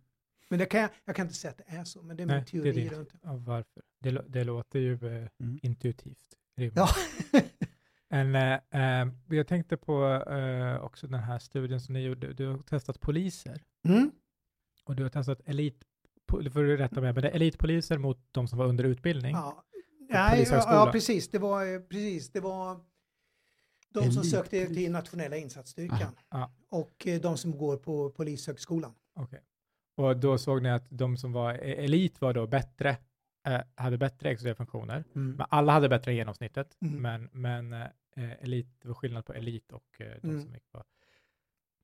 [0.49, 2.27] Men det kan jag, jag kan inte säga att det är så, men det är
[2.27, 3.19] min Nej, det är teori runt det.
[3.23, 3.83] Ja, varför?
[3.99, 5.59] Det, det låter ju eh, Mm.
[5.61, 6.17] intuitivt.
[6.55, 6.77] rimligt.
[6.77, 6.89] Ja.
[8.09, 12.33] En, eh, eh, jag tänkte på eh, också den här studien som ni gjorde.
[12.33, 14.11] Du har testat poliser Mm.
[14.85, 15.83] och du har testat elit,
[16.31, 19.31] får du rätta mig, men det är elitpoliser mot de som var under utbildning.
[19.35, 19.63] Ja.
[20.09, 21.29] Nej, ja, precis.
[21.29, 22.29] Det var, eh, precis.
[22.31, 22.79] Det var de
[23.99, 24.31] som Elitpolis.
[24.31, 26.51] sökte till nationella insatsstyrkan Ja.
[26.69, 28.93] och eh, de som går på polishögskolan.
[29.15, 29.41] Okej.
[29.95, 32.97] Och då såg ni att de som var e- elit var då bättre,
[33.47, 35.03] eh, hade bättre exekutiva funktioner.
[35.13, 37.01] Men alla hade bättre än genomsnittet, Mm.
[37.01, 40.41] men, men eh, elit, det var skillnad på elit och eh, de Mm.
[40.41, 40.83] som gick på.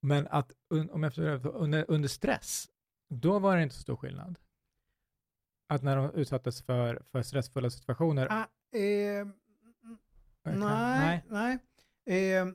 [0.00, 2.68] Men att un, om jag förstår under, under stress,
[3.08, 4.38] då var det inte så stor skillnad.
[5.68, 8.26] Att när de utsattes för, för stressfulla situationer.
[8.30, 8.46] Ah,
[8.78, 9.26] eh,
[10.42, 11.58] verkligen- nej, nej.
[12.36, 12.46] Eh,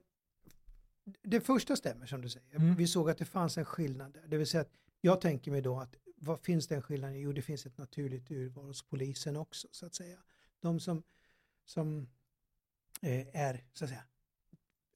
[1.24, 2.56] det första stämmer som du säger.
[2.56, 2.76] Mm.
[2.76, 4.28] Vi såg att det fanns en skillnad där.
[4.28, 7.17] Det vill säga att jag tänker mig då att vad finns det en skillnad?
[7.17, 10.17] Jo, det finns ett naturligt urval hos polisen också så att säga.
[10.60, 11.03] De som,
[11.65, 12.10] som
[13.01, 14.03] eh, är så att säga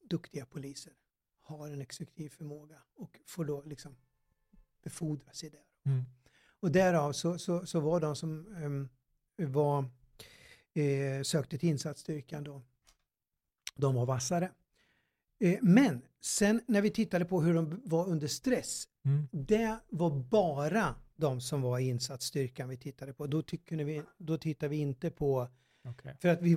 [0.02, 0.92] duktiga poliser
[1.40, 3.96] har en exekutiv förmåga och får då liksom
[4.82, 5.64] befordra sig där.
[5.84, 6.04] Mm.
[6.60, 8.88] Och därav så, så, så var de som ehm,
[9.36, 9.84] var,
[10.74, 12.62] eh, sökte till insatsstyrkan då,
[13.74, 14.52] de var vassare.
[15.38, 19.28] Eh, men sen när vi tittade på hur de var under stress, Mm.
[19.32, 23.26] det var bara de som var i insatsstyrkan vi tittade på.
[23.26, 25.48] Då, vi, då tittar vi inte på,
[25.84, 26.16] Okej.
[26.20, 26.56] för att vi,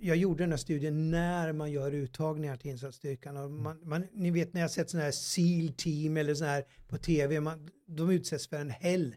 [0.00, 3.36] jag gjorde den här studien när man gör uttagningar till insatsstyrkan.
[3.36, 6.64] Och man, man, ni vet när jag sett sådana här SEAL team eller sådana här
[6.88, 9.14] på tv, man, de utsätts för en hell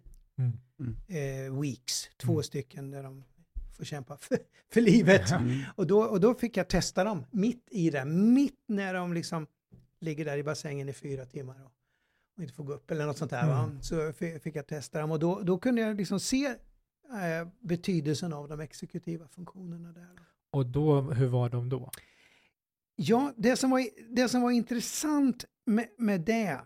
[0.79, 0.95] Mm.
[1.07, 2.43] eh, weeks, två Mm.
[2.43, 3.23] stycken där de
[3.77, 4.37] får kämpa för,
[4.69, 5.31] för livet.
[5.31, 5.59] Mm.
[5.75, 9.47] Och, då, och då fick jag testa dem mitt i det, mitt när de liksom
[10.01, 11.71] ligger där i bassängen i fyra timmar och
[12.43, 13.63] inte får gå upp eller något sånt där.
[13.63, 13.81] Mm.
[13.81, 18.33] Så fi- fick jag testa dem och då, då kunde jag liksom se eh, betydelsen
[18.33, 20.09] av de exekutiva funktionerna där.
[20.51, 21.91] Och då, hur var de då?
[22.95, 23.83] Ja, det som var,
[24.15, 26.61] det som var intressant med, med det,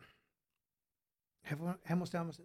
[1.44, 2.36] här, får, här, måste jag,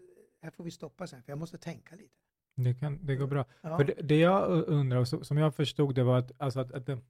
[0.43, 2.15] här får vi stoppa sen för jag måste tänka lite.
[2.57, 3.45] Det, kan, det går bra.
[3.61, 3.77] Ja.
[3.77, 6.87] För det, det jag undrar, och som jag förstod det var att, alltså att, att
[6.87, 7.05] den,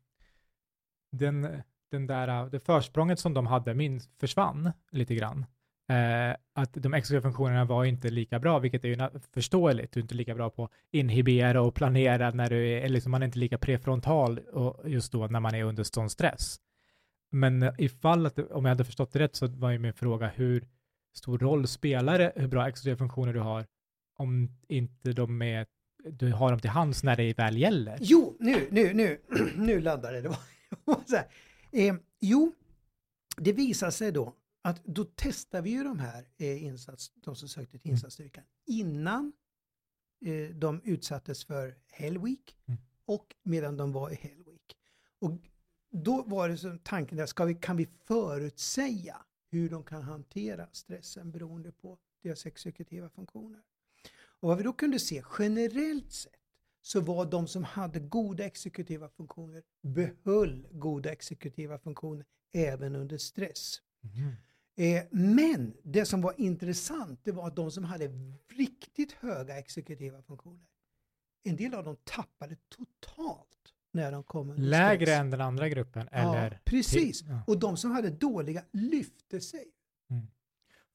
[1.10, 5.46] den, den där, det försprånget som de hade min, försvann lite grann.
[5.90, 9.92] Eh, att de exekutiva funktionerna var inte lika bra, vilket är ju förståeligt.
[9.92, 13.22] Du är inte lika bra på att inhibera och planera när du är, liksom man
[13.22, 16.60] är inte lika prefrontal och just då när man är under sån stress.
[17.30, 20.68] Men ifall att, om jag hade förstått det rätt så var ju min fråga hur
[21.14, 23.66] stor roll spelar det hur bra exekutiva funktioner du har
[24.16, 25.66] om inte de är,
[26.04, 27.98] du har dem till hands när det väl gäller?
[28.00, 29.20] Jo, nu, nu, nu,
[29.56, 30.20] nu laddar det.
[30.20, 30.38] det var,
[30.70, 31.26] det var så här.
[31.72, 32.52] Eh, jo,
[33.36, 34.34] det visar sig då
[34.68, 37.94] att då testar vi ju de här eh, insats, de som sökte till Mm.
[37.96, 39.32] insatsstyrkan innan
[40.26, 42.80] eh, de utsattes för Hell Week Mm.
[43.04, 44.76] och medan de var i Hell Week.
[45.18, 45.32] Och
[45.90, 49.16] då var det som tanken där, ska vi, kan vi förutsäga
[49.50, 53.62] hur de kan hantera stressen beroende på deras exekutiva funktioner?
[54.40, 56.32] Och vad vi då kunde se generellt sett
[56.82, 63.82] så var de som hade goda exekutiva funktioner behöll goda exekutiva funktioner även under stress.
[64.00, 64.32] Mhm.
[64.78, 68.10] Eh, men det som var intressant det var att de som hade
[68.56, 70.66] riktigt höga exekutiva funktioner,
[71.44, 73.44] en del av dem tappade totalt
[73.92, 75.18] när de kom under Lägre stress.
[75.20, 76.08] än den andra gruppen?
[76.12, 77.22] Eller Ja, precis.
[77.22, 77.40] Ja.
[77.46, 79.64] Och de som hade dåliga lyfte sig.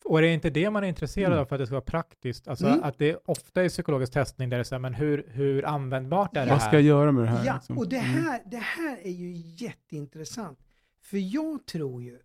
[0.06, 1.40] Och det är inte det man är intresserad Mm.
[1.42, 2.48] av för att det ska vara praktiskt?
[2.48, 2.84] Alltså Mm.
[2.84, 5.66] att det är ofta i psykologisk testning där det är så här, men hur, hur
[5.66, 6.68] användbart är det Vad här?
[6.68, 7.46] ska jag göra med det här?
[7.46, 7.78] Ja, liksom?
[7.78, 8.24] och det Mm.
[8.24, 10.60] här, det här är ju jätteintressant.
[11.02, 12.20] För jag tror ju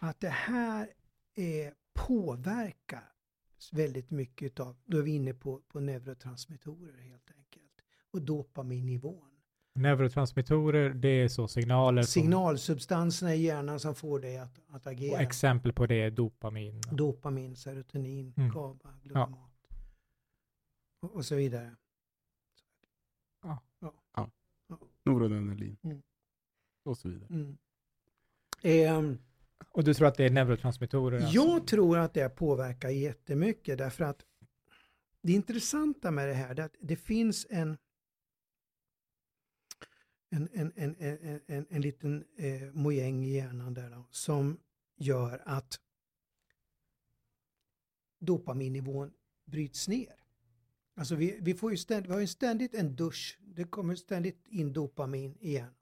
[0.00, 0.88] att det här
[1.34, 3.12] eh, påverkar
[3.72, 9.26] väldigt mycket av, då är vi inne på, på neurotransmittorer helt enkelt, och dopaminnivån.
[9.74, 12.02] Neurotransmittorer, det är så signaler.
[12.02, 15.20] Signalsubstanserna i hjärnan som får dig att, att och agera.
[15.20, 16.80] exempel på det är dopamin.
[16.92, 18.50] Dopamin, serotonin, Mm.
[18.50, 19.50] GABA, glutammat
[21.00, 21.76] och, och så vidare.
[25.04, 25.76] Noradrenalin.
[25.82, 26.02] Mm.
[26.82, 27.28] Och så vidare.
[27.30, 27.58] Mm.
[28.62, 29.18] Ehm,
[29.68, 31.16] och du tror att det är neurotransmittorer?
[31.16, 31.34] alltså?
[31.34, 34.24] Jag tror att det påverkar jättemycket därför att
[35.22, 37.78] det intressanta med det här är att det finns en
[40.30, 44.60] en, en, en, en, en, en liten eh, mojäng i hjärnan där då, som
[44.96, 45.80] gör att
[48.20, 49.12] dopaminnivån
[49.44, 50.14] bryts ner.
[50.94, 54.48] Alltså vi, vi, får ju ständigt, vi har ju ständigt en dusch, det kommer ständigt
[54.48, 55.74] in dopamin igen.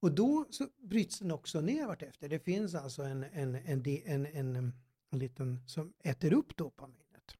[0.00, 2.28] Och då så bryts den också ner vartefter.
[2.28, 4.72] Det finns alltså en, en, en, en, en,
[5.10, 7.36] en liten som äter upp dopaminet.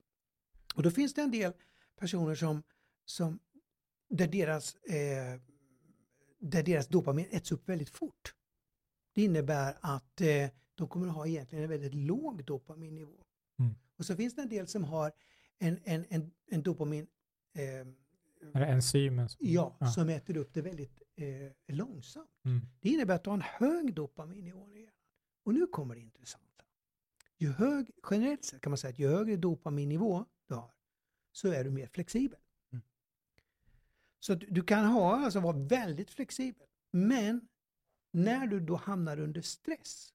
[0.74, 1.52] Och då finns det en del
[1.96, 2.62] personer som,
[3.04, 3.38] som
[4.08, 5.40] där, deras, eh,
[6.38, 8.34] där deras dopamin äts upp väldigt fort.
[9.14, 13.24] Det innebär att eh, de kommer att ha egentligen en väldigt låg dopaminnivå.
[13.58, 13.74] Mm.
[13.96, 15.12] Och så finns det en del som har
[15.58, 17.06] en, en, en, en dopamin
[17.54, 17.62] eh,
[18.54, 19.28] Är det enzymen?
[19.28, 22.30] Som, Ja, som äter upp det väldigt eh, långsamt.
[22.44, 22.60] Mm.
[22.80, 24.94] Det innebär att du har en hög dopaminnivå i hjärnan.
[25.44, 26.64] Och nu kommer det intressanta.
[27.38, 30.74] Ju hög, generellt sett kan man säga att ju högre dopaminnivå du har
[31.32, 32.38] så är du mer flexibel.
[32.72, 32.82] Mm.
[34.20, 36.66] Så du kan ha, alltså vara väldigt flexibel.
[36.90, 37.48] Men
[38.12, 40.14] när du då hamnar under stress,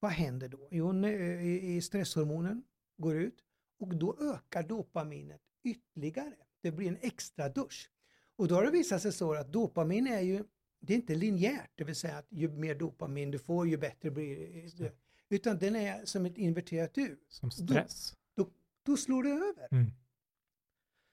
[0.00, 0.68] vad händer då?
[0.70, 2.62] Jo, i stresshormonen
[2.96, 3.44] går ut
[3.78, 6.36] och då ökar dopaminet ytterligare.
[6.60, 7.90] Det blir en extra dusch.
[8.38, 10.44] Och då har det visat sig så att dopamin är ju,
[10.80, 14.10] det är inte linjärt, det vill säga att ju mer dopamin du får ju bättre
[14.10, 14.36] blir
[14.78, 14.92] det.
[15.28, 17.16] Utan den är som ett inverterat U.
[17.28, 18.14] Som stress?
[18.36, 18.50] Då,
[18.82, 19.68] då slår det över.
[19.70, 19.90] Mm.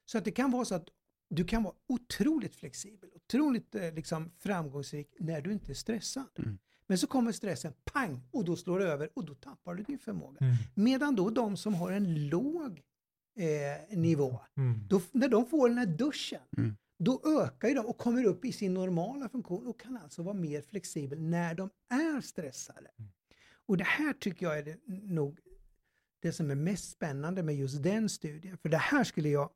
[0.05, 0.89] Så att det kan vara så att
[1.29, 6.29] du kan vara otroligt flexibel, otroligt eh, liksom, framgångsrik när du inte är stressad.
[6.37, 6.57] Mm.
[6.87, 9.99] Men så kommer stressen, pang, och då slår det över och då tappar du din
[9.99, 10.37] förmåga.
[10.41, 10.55] Mm.
[10.75, 12.81] Medan då de som har en låg
[13.37, 14.87] eh, nivå, Mm.
[14.87, 16.75] då, när de får den här duschen, Mm.
[16.97, 20.33] Då ökar ju de och kommer upp i sin normala funktion och kan alltså vara
[20.35, 22.91] mer flexibel när de är stressade.
[22.99, 23.11] Mm.
[23.67, 25.39] Och det här tycker jag är det, nog
[26.19, 28.57] det som är mest spännande med just den studien.
[28.57, 29.49] För det här skulle jag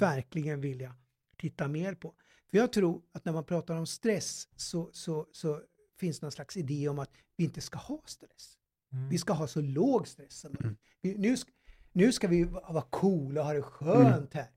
[0.00, 0.94] verkligen vilja
[1.38, 2.14] titta mer på.
[2.50, 5.62] För jag tror att när man pratar om stress så, så, så
[6.00, 8.58] finns någon slags idé om att vi inte ska ha stress.
[8.92, 9.08] Mm.
[9.08, 10.62] Vi ska ha så låg stress som Mm.
[10.62, 10.80] möjligt.
[11.00, 11.36] Vi- Nu,
[11.92, 14.50] nu ska vi va- vara coola och ha det skönt här.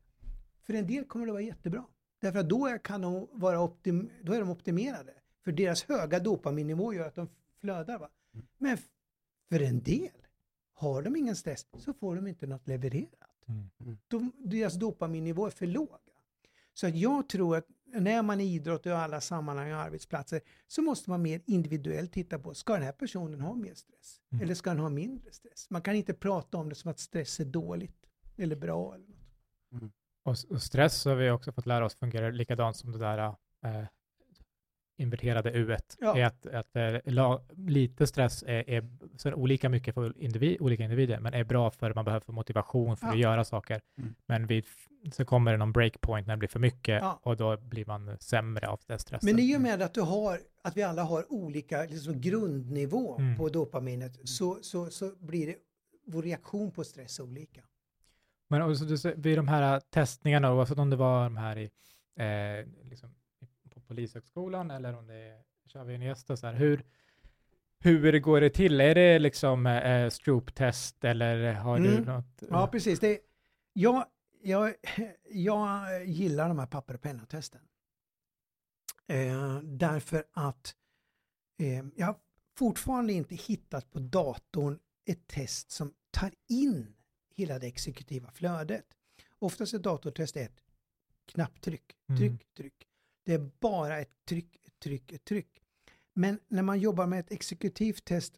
[0.69, 1.85] För en del kommer det vara jättebra.
[2.19, 5.13] Därför att då är, kan de vara optim, då är de optimerade.
[5.43, 7.99] För deras höga dopaminnivå gör att de flödar.
[7.99, 8.09] Va?
[8.33, 8.47] Mm.
[8.57, 8.77] Men
[9.49, 10.27] för en del,
[10.73, 13.47] har de ingen stress så får de inte något levererat.
[13.47, 13.97] Mm.
[14.07, 15.99] De, deras dopaminnivå är för låg.
[16.73, 20.41] Så att jag tror att när man i idrott och i alla sammanhang och arbetsplatser
[20.67, 24.21] så måste man mer individuellt titta på, ska den här personen ha mer stress?
[24.31, 24.43] Mm.
[24.43, 25.69] Eller ska den ha mindre stress?
[25.69, 28.05] Man kan inte prata om det som att stress är dåligt
[28.37, 28.95] eller bra.
[28.95, 29.93] Eller något.
[30.29, 33.17] Och, och stress har vi också fått lära oss fungerar likadant som det där
[33.65, 33.83] eh,
[34.97, 35.75] inverterade U.
[35.99, 36.17] Ja.
[36.17, 40.83] Är att, att eh, la, lite stress är, är så olika mycket för individ, olika
[40.83, 43.13] individer, men är bra för man behöver få motivation för Ja.
[43.13, 43.81] att göra saker.
[43.97, 44.15] Mm.
[44.25, 44.65] Men vid,
[45.11, 47.19] så kommer det någon breakpoint när det blir för mycket Ja.
[47.23, 49.25] och då blir man sämre av den stressen.
[49.35, 53.37] Men i och med att, du har, att vi alla har olika liksom, grundnivå Mm.
[53.37, 55.55] på dopaminet så, så, så blir det
[56.07, 57.61] vår reaktion på stress olika.
[58.51, 61.71] Men också, du, vid de här testningarna, oavsett om det var de här i,
[62.15, 63.15] eh, liksom,
[63.69, 66.83] på Polishögskolan eller om det är kör vi en gäst och så här, hur,
[67.79, 68.81] hur går det till?
[68.81, 72.03] Är det liksom eh, Stroop-test eller har du Mm.
[72.03, 72.43] något?
[72.49, 72.99] Ja, precis.
[72.99, 73.19] Det,
[73.73, 74.05] jag,
[74.41, 74.73] jag,
[75.29, 77.61] jag gillar de här papper och penna-testen.
[79.07, 80.75] Eh, därför att
[81.59, 82.15] eh, jag har
[82.57, 86.93] fortfarande inte hittat på datorn ett test som tar in
[87.39, 88.85] hela det exekutiva flödet.
[89.39, 90.61] Oftast är datortest ett
[91.25, 92.19] knapptryck, Mm.
[92.19, 92.87] tryck, tryck.
[93.25, 95.61] Det är bara ett tryck, tryck, tryck.
[96.13, 98.33] Men när man jobbar med ett exekutivt test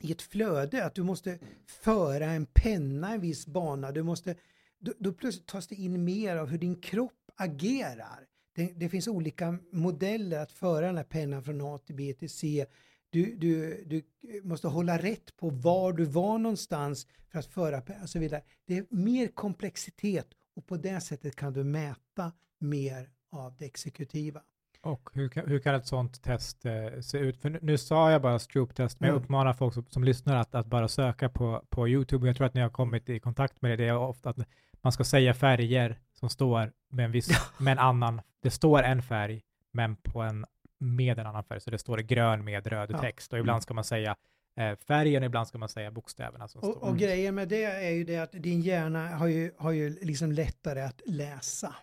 [0.00, 4.36] i ett flöde, att du måste föra en penna en viss bana, du måste,
[4.78, 8.26] då, då plötsligt tas det in mer av hur din kropp agerar.
[8.54, 12.30] Det, det finns olika modeller att föra den här pennan från A till B till
[12.30, 12.66] C.
[13.14, 14.02] Du, du, du
[14.42, 18.42] måste hålla rätt på var du var någonstans för att föra och så vidare.
[18.66, 24.40] Det är mer komplexitet och på det sättet kan du mäta mer av det exekutiva.
[24.80, 27.40] Och hur, kan- hur kan ett sådant test eh, se ut?
[27.42, 29.24] För nu, nu sa jag bara Stroop-test, men jag Mm.
[29.24, 32.26] uppmanar folk som, som lyssnar att, att bara söka på, på YouTube.
[32.26, 33.76] Jag tror att ni har kommit i kontakt med det.
[33.84, 34.36] Det är ofta att
[34.82, 39.02] man ska säga färger som står med en viss, med en annan, det står en
[39.02, 39.42] färg,
[39.72, 40.46] men på en,
[40.84, 42.98] med en annan färg, så det står grön med röd Ja.
[43.00, 43.32] text.
[43.32, 43.62] Och ibland Mm.
[43.62, 44.16] ska man säga
[44.56, 46.88] eh, färgen, ibland ska man säga bokstäverna som Och, står.
[46.88, 50.32] och grejen med det är ju det att din hjärna har ju, har ju liksom
[50.32, 51.74] lättare att läsa.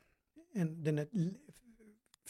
[0.53, 1.07] En, den är,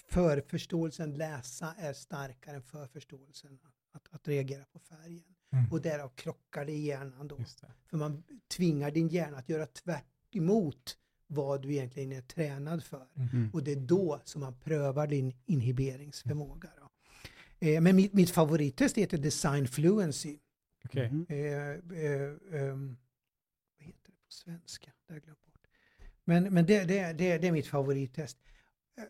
[0.10, 3.60] förförståelsen läsa är starkare än förförståelsen
[3.94, 5.24] att, att reagera på färgen.
[5.54, 5.72] Mm.
[5.72, 7.38] Och därav krockar det i hjärnan då.
[7.90, 8.24] För man
[8.56, 10.06] tvingar din hjärna att göra tvärt
[10.36, 10.98] emot
[11.32, 13.08] vad du egentligen är tränad för.
[13.16, 13.50] Mm.
[13.54, 16.70] Och det är då som man prövar din inhiberingsförmåga.
[16.80, 16.90] Då.
[17.68, 20.38] Eh, men mitt, mitt favorittest heter Design Fluency.
[20.86, 21.12] Okej.
[21.12, 21.26] Mhm.
[21.30, 22.98] Eh, eh, ehm,
[23.78, 24.92] vad heter det på svenska?
[25.08, 25.68] Det har bort.
[26.26, 28.38] Men, men det, det, det, det är mitt favorittest.
[28.98, 29.04] Eh,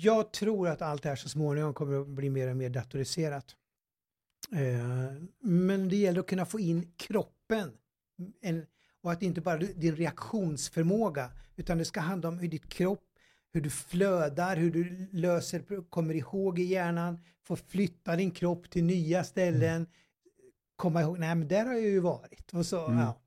[0.00, 3.56] Jag tror att allt det här så småningom kommer att bli mer och mer datoriserat.
[4.52, 7.72] Eh, men det gäller att kunna få in kroppen.
[8.40, 8.66] En,
[9.06, 13.04] och att inte bara din reaktionsförmåga, utan det ska handla om hur ditt kropp,
[13.52, 18.84] hur du flödar, hur du löser, kommer ihåg i hjärnan, får flytta din kropp till
[18.84, 19.86] nya ställen,
[20.76, 22.54] komma ihåg, nej men där har jag ju varit.
[22.54, 22.98] Och så, Mm.
[22.98, 23.20] ja.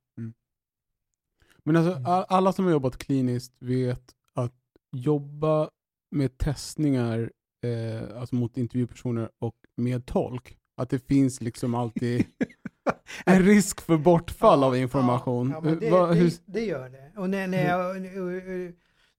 [1.64, 2.06] Men alltså, Mm.
[2.06, 4.54] all, alla som har jobbat kliniskt vet att
[4.92, 5.70] jobba
[6.12, 12.26] med testningar eh, alltså mot intervjupersoner och med tolk, att det finns liksom alltid
[13.26, 15.50] en risk för bortfall av information.
[15.50, 17.12] Ja, ja, men det, Va- hur- det, det gör det.
[17.18, 18.02] Och när, när, jag,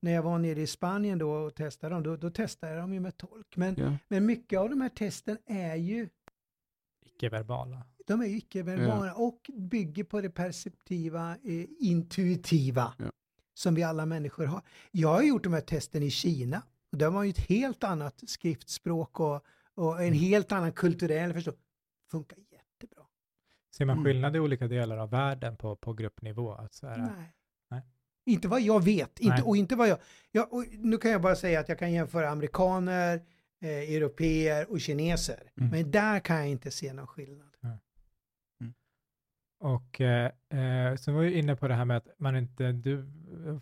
[0.00, 2.94] när jag var nere i Spanien då och testade dem, då, då testade jag dem
[2.94, 3.56] ju med tolk.
[3.56, 3.96] Men, ja.
[4.08, 6.08] men mycket av de här testen är ju
[7.04, 7.82] Icke-verbala.
[8.06, 13.04] De är icke-verbala och bygger på det perceptiva, eh, intuitiva Ja.
[13.54, 14.62] som vi alla människor har.
[14.90, 18.22] Jag har gjort de här testen i Kina och där var ju ett helt annat
[18.26, 19.44] skriftspråk och,
[19.74, 21.52] och en helt annan kulturell förstå.
[22.10, 22.38] Funkar.
[23.76, 24.04] Ser man Mm.
[24.04, 26.52] skillnad i olika delar av världen på, på gruppnivå?
[26.52, 27.32] Att så här, Nej.
[27.70, 27.82] Nej.
[28.26, 29.42] Inte vad jag vet, inte, Nej.
[29.42, 29.98] och inte vad jag...
[30.32, 33.22] jag och nu kan jag bara säga att jag kan jämföra amerikaner,
[33.62, 35.52] eh, europeer och kineser.
[35.60, 35.70] Mm.
[35.70, 37.50] Men där kan jag inte se någon skillnad.
[39.60, 42.98] Och eh, eh, sen var vi inne på det här med att man inte, du,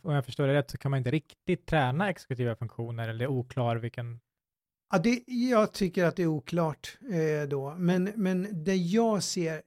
[0.02, 3.24] om jag förstår det rätt, så kan man inte riktigt träna exekutiva funktioner, eller det
[3.24, 4.20] är oklar vilken...
[4.90, 9.62] Ja, det, jag tycker att det är oklart eh, då, men, men det jag ser,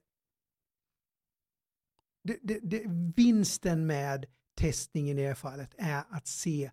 [2.22, 2.82] det, det, det,
[3.16, 6.70] vinsten med testningen i det här fallet är att se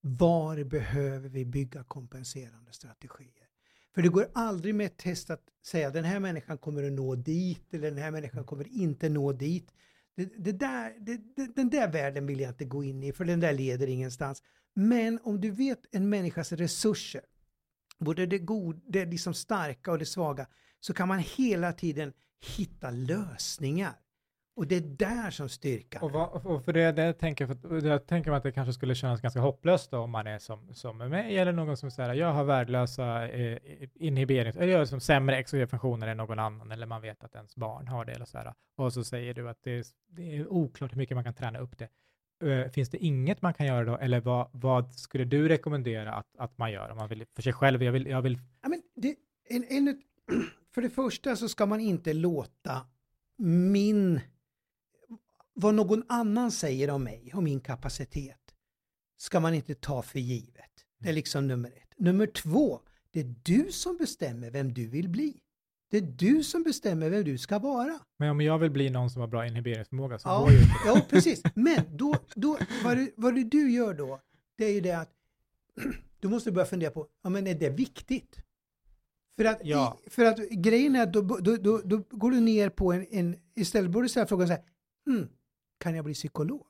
[0.00, 3.48] var behöver vi bygga kompenserande strategier.
[3.94, 7.14] För det går aldrig med ett test att säga den här människan kommer att nå
[7.14, 9.72] dit eller den här människan kommer inte nå dit.
[10.16, 13.24] Det, det där, det, det, den där världen vill jag inte gå in i för
[13.24, 14.42] den där leder ingenstans.
[14.74, 17.22] Men om du vet en människas resurser,
[17.98, 20.46] både det, god, det liksom starka och det svaga,
[20.80, 22.12] så kan man hela tiden
[22.56, 24.01] hitta lösningar.
[24.54, 27.86] Och det är där som styrkan Och, vad, och för det, det tänker jag, för,
[27.86, 30.74] jag tänker mig att det kanske skulle kännas ganska hopplöst då, om man är som,
[30.74, 33.58] som mig eller någon som säger jag har värdelösa eh,
[33.94, 37.34] inhiberings, eller jag har som sämre exekutiva funktioner än någon annan, eller man vet att
[37.34, 38.54] ens barn har det eller så här.
[38.76, 41.58] Och så säger du att det är, det är oklart hur mycket man kan träna
[41.58, 41.88] upp det.
[42.42, 46.36] Eh, finns det inget man kan göra då, eller vad, vad skulle du rekommendera att,
[46.38, 47.82] att man gör om man vill för sig själv?
[47.82, 49.16] Jag vill, jag vill Ja, men det,
[49.48, 50.02] en, en,
[50.74, 52.86] för det första så ska man inte låta
[53.38, 54.20] min,
[55.54, 58.38] vad någon annan säger om mig, om min kapacitet,
[59.16, 60.70] ska man inte ta för givet.
[60.98, 61.98] Det är liksom nummer ett.
[61.98, 62.80] Nummer två,
[63.10, 65.36] det är du som bestämmer vem du vill bli.
[65.90, 67.98] Det är du som bestämmer vem du ska vara.
[68.18, 70.68] Men om jag vill bli någon som har bra inhiberingsförmåga så Ja, går ju inte
[70.68, 70.88] det.
[70.88, 71.42] ja precis.
[71.54, 74.20] Men då, då, vad, du, vad du- du gör då,
[74.58, 75.10] det är ju det att
[76.20, 78.36] du måste börja fundera på, ja men är det viktigt?
[79.36, 79.98] För att, Ja.
[80.06, 83.06] i, för att grejen är att då, då, då, då går du ner på en,
[83.10, 84.62] en istället borde du ställa frågan så här,
[85.06, 85.28] hmm,
[85.82, 86.66] kan jag bli psykolog?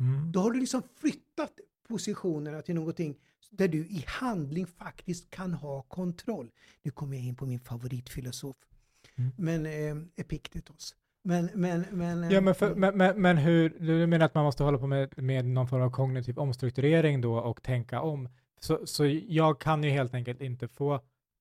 [0.00, 0.32] Mm.
[0.32, 1.52] Då har du liksom flyttat
[1.88, 3.16] positionerna till någonting
[3.50, 6.50] där du i handling faktiskt kan ha kontroll.
[6.82, 8.56] Nu kommer jag in på min favoritfilosof,
[9.16, 9.30] Mm.
[9.36, 10.94] men eh, Epiktetos.
[11.24, 14.44] Men, men, men, Ja, men, eh, för, men, men, men hur, du menar att man
[14.44, 18.28] måste hålla på med, med någon form av kognitiv omstrukturering då och tänka om.
[18.60, 20.94] Så, så jag kan ju helt enkelt inte få,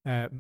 [0.06, 0.32] eh,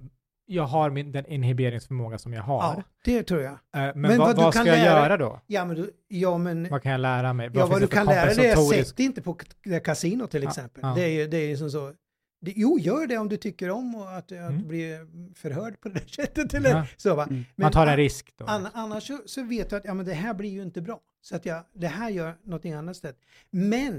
[0.51, 2.61] jag har min, den inhiberingsförmåga som jag har.
[2.77, 3.51] Ja, det tror jag.
[3.53, 5.41] Eh, men Men vad, vad du vad kan ska jag lära- göra då?
[5.47, 7.49] Ja, men, du, ja, men Vad kan jag lära mig?
[7.53, 9.37] ja, vad du kan lära dig är kompensatorisk- sätt inte på
[9.83, 10.81] kasino till Ja, exempel.
[10.83, 10.93] ja.
[10.95, 11.93] Det är ju det är ju som så.
[12.41, 14.67] Det, jo, gör det om du tycker om och att, att Mm.
[14.67, 14.97] bli
[15.35, 16.53] förhörd på det där sättet.
[16.53, 16.85] Eller, Ja.
[16.97, 17.23] så, va?
[17.23, 17.35] Mm.
[17.35, 18.45] Men Man tar en risk då.
[18.45, 20.99] an, annars så, så vet du att ja, men det här blir ju inte bra.
[21.21, 23.17] Så att jag, det här gör någonting annat stället.
[23.49, 23.95] Men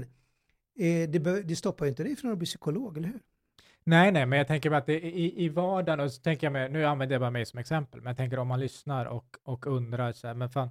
[0.79, 3.19] eh, det, bör, det stoppar ju inte dig från att bli psykolog, eller hur?
[3.85, 6.69] Nej, nej, men jag tänker att det, i, i vardagen, och så tänker jag mig,
[6.69, 9.67] nu använder jag bara mig som exempel, men jag tänker om man lyssnar och, och
[9.67, 10.69] undrar så här, men fan,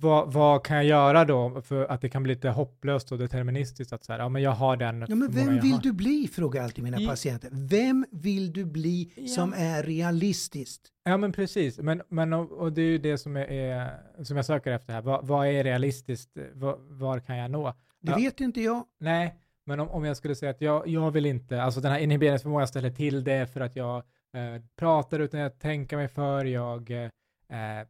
[0.00, 3.92] vad, vad kan jag göra då för att det kan bli lite hopplöst och deterministiskt
[3.92, 6.84] att säga, ja men jag har den Ja, men vem vill du bli, frågar alltid
[6.84, 7.48] mina I- patienter.
[7.52, 9.26] Vem vill du bli Ja.
[9.28, 10.82] som är realistiskt?
[11.04, 13.90] Ja men precis, men, men och, och det är ju det som, är, är,
[14.24, 15.02] som jag söker efter här.
[15.02, 16.30] Vad, vad är realistiskt?
[16.54, 17.74] Var, var kan jag nå?
[18.00, 18.16] Det Ja.
[18.16, 18.84] vet inte jag.
[19.00, 19.34] Nej,
[19.68, 22.68] men om, om jag skulle säga att jag, jag vill inte, alltså den här inhiberingsförmågan
[22.68, 23.96] ställer till det för att jag
[24.32, 27.86] eh, pratar utan att tänka mig för, jag, eh, eh,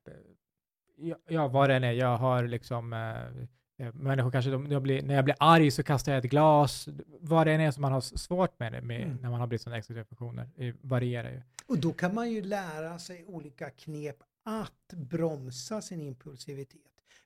[1.29, 5.03] ja, vad det än är, jag har liksom, eh, eh, människor kanske, de, jag blir,
[5.03, 6.89] när jag blir arg så kastar jag ett glas,
[7.21, 9.19] vad det än är som man har svårt med, med Mm.
[9.23, 11.43] när man har bristande exekutiva funktioner, det varierar ju.
[11.67, 16.81] Och då kan man ju lära sig olika knep att bromsa sin impulsivitet.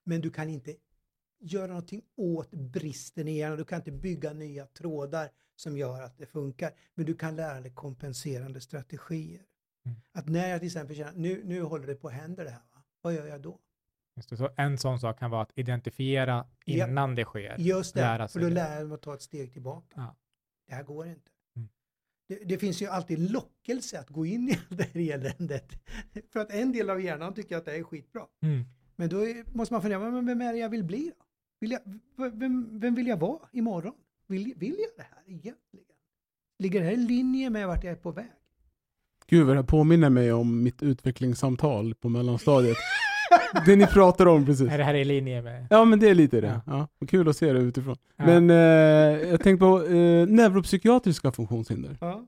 [0.05, 0.75] Men du kan inte
[1.43, 3.59] göra någonting åt bristen i hjärnan.
[3.59, 6.73] Du kan inte bygga nya trådar som gör att det funkar.
[6.95, 9.43] Men du kan lära dig kompenserande strategier.
[9.87, 9.99] Mm.
[10.13, 12.63] Att när jag till exempel känner nu, nu håller det på att hända det här.
[12.75, 12.83] Va?
[13.01, 13.59] Vad gör jag då?
[14.17, 16.89] Just det, så en sån sak kan vara att identifiera Ja.
[16.89, 17.57] innan det sker.
[17.59, 18.55] Just det, Lära för sig då det.
[18.55, 19.95] lär mig att ta ett steg tillbaka.
[19.97, 20.17] Ja.
[20.69, 21.31] Det här går inte.
[21.57, 21.69] Mm.
[22.29, 25.73] Det, det finns ju alltid lockelse att gå in i det här eländet.
[26.33, 28.27] För att en del av hjärnan tycker att det är skitbra.
[28.43, 28.65] Mm.
[28.97, 31.25] Men då är, måste man fundera, men vem är det jag vill bli då?
[31.63, 31.81] Vill jag,
[32.33, 33.93] vem, vem vill jag vara imorgon?
[34.27, 35.87] Vill, vill jag det här egentligen?
[36.59, 38.27] Ligger det här i linje med vart jag är på väg?
[39.27, 42.77] Gud vad det här påminner mig om mitt utvecklingssamtal på mellanstadiet.
[43.67, 44.71] det ni pratar om precis.
[44.71, 45.67] Är det här i linje med?
[45.71, 46.61] Ja men det är lite det.
[46.67, 46.89] Ja.
[47.01, 47.07] Ja.
[47.07, 47.97] Kul att se det utifrån.
[48.17, 48.27] Ja.
[48.27, 51.97] Men eh, jag tänkte på eh, neuropsykiatriska funktionshinder.
[52.01, 52.27] Ja.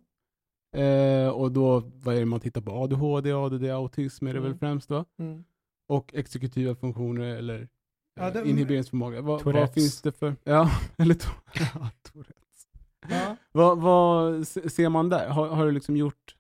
[0.80, 2.72] Eh, och då, vad är det man tittar på?
[2.72, 4.58] ADHD, ADD, autism är det väl Mm.
[4.58, 5.04] främst va?
[5.18, 5.44] Mm.
[5.88, 7.68] Och exekutiva funktioner eller
[8.14, 9.20] Ja, det- inhiberingsförmåga.
[9.22, 10.36] Vad, vad finns det för?
[10.44, 12.66] Ja, eller to- ja, Tourettes.
[13.08, 13.36] Ja.
[13.52, 15.28] Vad, vad se- ser man där?
[15.28, 16.36] Har, har du liksom gjort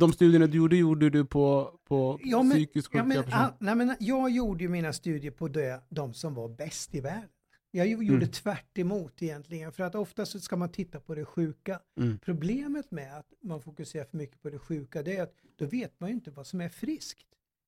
[0.00, 3.44] de studierna du gjorde, gjorde du på, på Ja, men- psykiskt sjuka Ja, men, personer?
[3.44, 7.00] ah, nej, men jag gjorde ju mina studier på det, de som var bäst i
[7.00, 7.28] världen.
[7.70, 8.28] Jag gjorde Mm.
[8.28, 11.80] tvärt emot egentligen, för att ofta så ska man titta på det sjuka.
[12.00, 12.18] Mm.
[12.18, 16.00] Problemet med att man fokuserar för mycket på det sjuka, det är att då vet
[16.00, 17.26] man ju inte vad som är friskt.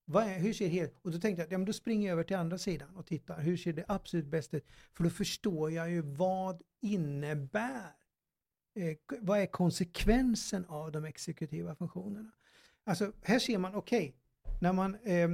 [0.09, 2.25] Vad är, hur ser helt, och då tänkte jag, ja, men då springer jag över
[2.25, 4.67] till andra sidan och tittar, hur ser det absolut bäst ut?
[4.95, 7.93] För då förstår jag ju vad innebär,
[8.75, 12.31] eh, vad är konsekvensen av de exekutiva funktionerna?
[12.85, 14.15] Alltså här ser man, okej,
[14.61, 15.31] när man eh,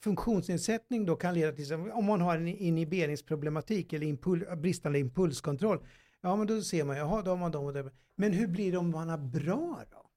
[0.00, 5.86] funktionsnedsättning då kan leda till, om man har en inhiberingsproblematik eller impul, bristande impulskontroll,
[6.20, 7.90] ja men då ser man, jaha, då har man dem och de.
[8.14, 10.11] Men hur blir det om man har bra då?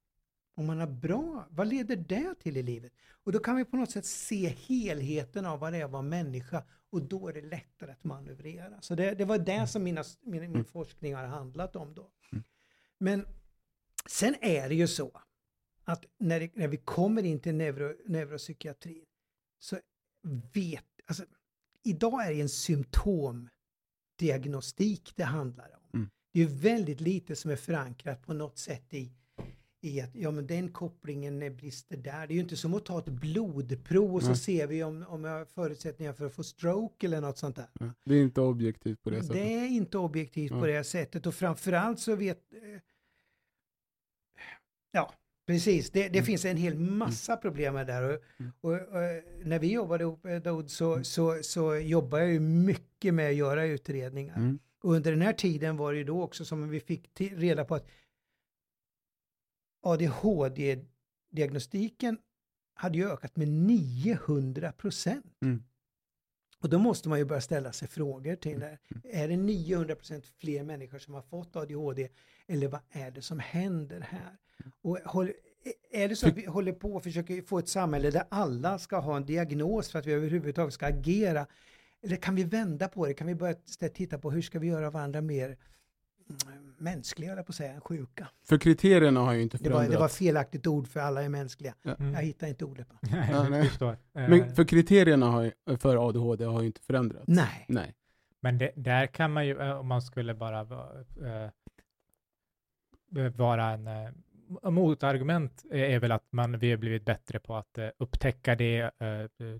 [0.58, 2.92] Om man har bra, vad leder det till i livet?
[3.24, 6.02] Och då kan vi på något sätt se helheten av vad det är att vara
[6.02, 8.80] människa och då är det lättare att manövrera.
[8.80, 12.10] Så det, det var det som mina, min, min forskning har handlat om då.
[12.98, 13.26] Men
[14.06, 15.20] sen är det ju så
[15.84, 19.04] att när, det, när vi kommer in till neuro, neuropsykiatrin
[19.58, 19.78] så
[20.52, 21.24] vet, alltså
[21.82, 25.82] idag är det en symptomdiagnostik det handlar om.
[25.94, 26.10] Mm.
[26.32, 29.12] Det är ju väldigt lite som är förankrat på något sätt i,
[29.80, 32.26] i att ja, men den kopplingen brister där.
[32.26, 34.36] Det är ju inte som att ta ett blodprov och så Nej.
[34.36, 37.68] ser vi om, om jag har förutsättningar för att få stroke eller något sånt där.
[38.04, 39.36] Det är inte objektivt på det sättet.
[39.36, 40.72] Det är inte objektivt på Ja.
[40.78, 42.38] det sättet och framförallt så vet...
[42.52, 42.80] eh,
[44.92, 45.14] Ja,
[45.46, 45.90] precis.
[45.90, 46.24] Det, det Mm.
[46.24, 48.02] finns en hel massa problem med det där.
[48.14, 48.52] Och, Mm.
[48.60, 53.14] och, och, när vi jobbade ihop eh, Daoud så, så, så jobbade jag ju mycket
[53.14, 54.36] med att göra utredningar.
[54.36, 54.58] Mm.
[54.82, 57.74] Och under den här tiden var det ju då också som vi fick reda på
[57.74, 57.86] att
[59.86, 62.18] ADHD-diagnostiken
[62.74, 65.36] hade ju ökat med 900 procent.
[65.42, 65.62] Mm.
[66.60, 68.78] Och då måste man ju börja ställa sig frågor till det.
[69.04, 72.08] Är det 900 procent fler människor som har fått ADHD?
[72.46, 74.36] Eller vad är det som händer här?
[74.82, 75.32] Och håll,
[75.90, 78.98] är det så att vi håller på och försöker få ett samhälle där alla ska
[78.98, 81.46] ha en diagnos för att vi överhuvudtaget ska agera?
[82.02, 83.14] Eller kan vi vända på det?
[83.14, 83.54] Kan vi börja
[83.94, 85.58] titta på hur ska vi göra varandra mer mm,
[86.78, 88.28] mänskliga, jag på att säga, än sjuka?
[88.44, 89.92] För kriterierna har ju inte Det var, förändrats.
[89.94, 91.74] det var felaktigt ord för alla är mänskliga.
[91.98, 92.12] Mm.
[92.14, 92.86] Jag hittar inte ordet.
[92.90, 92.98] va?
[93.10, 93.96] Nej, nej.
[94.24, 97.24] Eh, Men för kriterierna har, ju- för ADHD har ju inte förändrats.
[97.28, 97.64] Nej.
[97.68, 97.94] Nej.
[98.40, 101.50] Men det, där kan man ju, eh, om man skulle bara eh,
[103.34, 107.88] vara en eh, motargument är väl att man, vi har blivit bättre på att eh,
[107.98, 108.90] upptäcka det,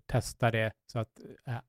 [0.06, 1.08] testa det, så att,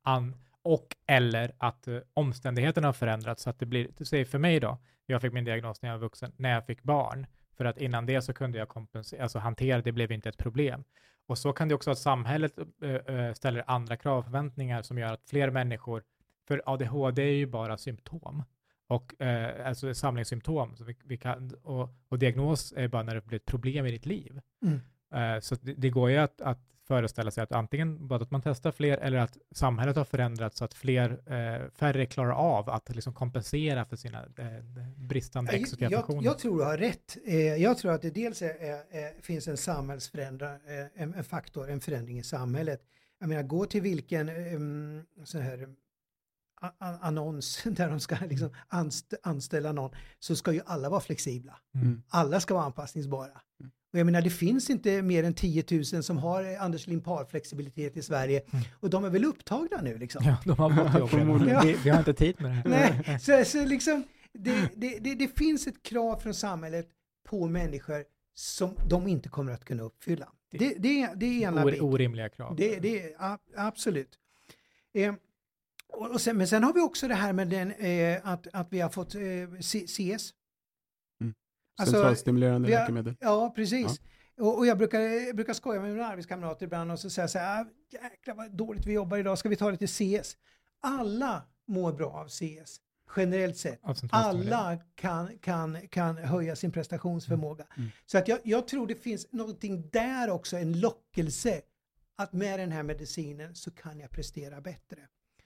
[0.02, 0.36] an,
[0.68, 4.78] och eller att eh, omständigheterna har förändrats så att det blir, säger för mig då,
[5.06, 8.06] jag fick min diagnos när jag var vuxen, när jag fick barn, för att innan
[8.06, 10.84] det så kunde jag kompensera, alltså hantera, det blev inte ett problem.
[11.28, 12.58] Och så kan det också vara att samhället
[13.08, 16.04] eh, ställer andra krav och förväntningar som gör att fler människor
[16.48, 18.44] för ADHD är ju bara symptom.
[18.88, 20.76] Och eh, alltså samlingssymptom.
[20.76, 23.92] Så vi, vi kan, och, och diagnos är bara när det blir ett problem i
[23.92, 24.42] ditt liv.
[24.62, 24.80] Mm.
[25.14, 28.42] Eh, så det, det går ju att, att föreställa sig att antingen både att man
[28.42, 32.96] testar fler eller att samhället har förändrats så att fler, eh, färre klarar av att
[32.96, 34.64] liksom kompensera för sina eh,
[34.98, 36.24] bristande Jag, exekutiva jag, funktioner.
[36.26, 37.18] jag tror du har rätt.
[37.26, 41.70] Eh, jag tror att det dels är, är, finns en samhällsförändra, eh, en, en faktor,
[41.70, 42.82] en förändring i samhället.
[43.20, 45.68] Jag menar, gå till vilken um, sån här
[46.62, 51.02] a- a- annons där de ska liksom anst, anställa någon, så ska ju alla vara
[51.02, 51.60] flexibla.
[51.76, 52.02] Mm.
[52.10, 53.42] Alla ska vara anpassningsbara.
[53.94, 57.98] Och jag menar, det finns inte mer än 10 000 som har eh, Anders Limpar-flexibilitet
[57.98, 58.42] i Sverige.
[58.52, 58.66] Mm.
[58.80, 60.24] Och de är väl upptagna nu liksom.
[60.26, 61.08] Ja, de har fått jobb redan.
[61.10, 61.62] Förmodligen.
[61.68, 62.70] vi, vi har inte tid med det.
[62.70, 66.88] Nej, så, så liksom, det, det, det, det finns ett krav från samhället
[67.30, 70.28] på människor som de inte kommer att kunna uppfylla.
[70.52, 72.56] Det, det, är- det är ena Or, orimliga krav.
[72.56, 74.10] Det, det är a- absolut.
[74.94, 75.14] Eh,
[76.14, 78.80] och sen, men sen har vi också det här med den, eh, att, att vi
[78.80, 79.22] har fått eh,
[79.62, 80.34] CS.
[81.78, 83.16] Alltså, Centralstimulerande har- läkemedel.
[83.20, 84.02] Ja, precis.
[84.38, 87.40] Och, och jag brukar, jag brukar skoja med mina arbetskamrater ibland och så säga så
[87.40, 90.38] här, "Ah, jäklar vad dåligt vi jobbar idag, ska vi ta lite CS?
[90.80, 92.80] Alla mår bra av CS,
[93.16, 93.80] generellt sett.
[94.12, 97.66] Alla kan, kan, kan höja sin prestationsförmåga.
[97.78, 97.90] Mm.
[98.06, 101.62] Så att jag, jag tror det finns någonting där också, en lockelse
[102.16, 104.98] att med den här medicinen så kan jag prestera bättre.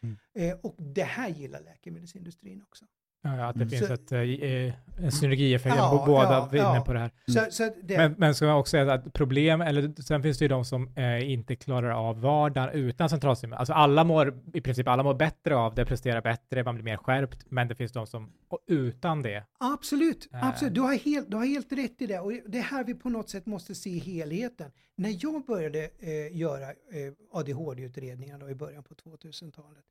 [0.03, 0.17] Mm.
[0.33, 2.85] Eh, och det här gillar läkemedelsindustrin också.
[3.23, 3.69] Ja, att det Mm.
[3.69, 4.73] finns Så- ett, eh,
[5.05, 6.83] en synergieffekt, Ja, båda ja, är inne ja.
[6.85, 7.11] på det här.
[7.27, 10.37] Så, så att det, Men, men ska man också säga att problem, eller sen finns
[10.37, 13.59] det ju de som eh, inte klarar av vardagen utan centralstimulering.
[13.59, 16.97] Alltså alla mår, i princip alla mår bättre av det, presterar bättre, man blir mer
[16.97, 18.31] skärpt, men det finns de som
[18.67, 19.43] utan det.
[19.59, 20.47] Absolut, Eh.
[20.49, 20.73] absolut.
[20.75, 22.19] Du, har helt, du har helt rätt i det.
[22.19, 24.71] Och det är här vi på något sätt måste se helheten.
[24.95, 29.83] När jag började eh, göra eh, ADHD-utredningar i början på 2000-talet.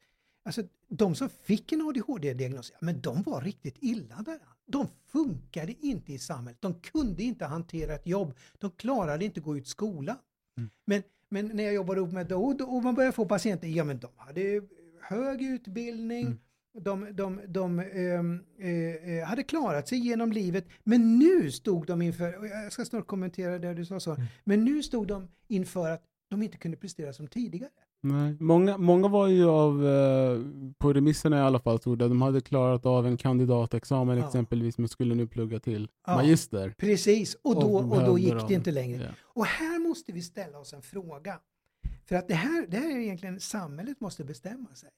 [0.45, 4.55] Alltså de som fick en ADHD-diagnos, men de var riktigt illa däran.
[4.67, 6.63] De funkade inte i samhället.
[6.63, 8.35] De kunde inte hantera ett jobb.
[8.59, 10.17] De klarade inte gå ut skolan.
[10.59, 10.71] Mm.
[10.85, 13.99] Men, men när jag jobbade upp med Daoud och man började få patienter, ja men
[13.99, 14.63] de hade
[15.03, 16.85] hög utbildning, Mm.
[16.85, 18.69] de, de, de ehm, eh,
[19.19, 23.07] eh, hade klarat sig genom livet, men nu stod de inför, och jag ska snart
[23.07, 24.27] kommentera det du sa så, Mm.
[24.45, 27.71] men nu stod de inför att de inte kunde prestera som tidigare.
[28.03, 28.37] Nej.
[28.41, 30.41] Många, många var ju av, eh,
[30.79, 34.27] på remisserna i alla fall, stod det, de hade klarat av en kandidatexamen Ja.
[34.27, 36.15] exempelvis, men skulle nu plugga till Ja.
[36.15, 36.75] magister.
[36.79, 39.03] Precis, och då, och då behövde gick de- det inte längre.
[39.05, 39.11] Ja.
[39.23, 41.39] Och här måste vi ställa oss en fråga.
[42.07, 44.91] För att det här, det här är egentligen samhället måste bestämma sig.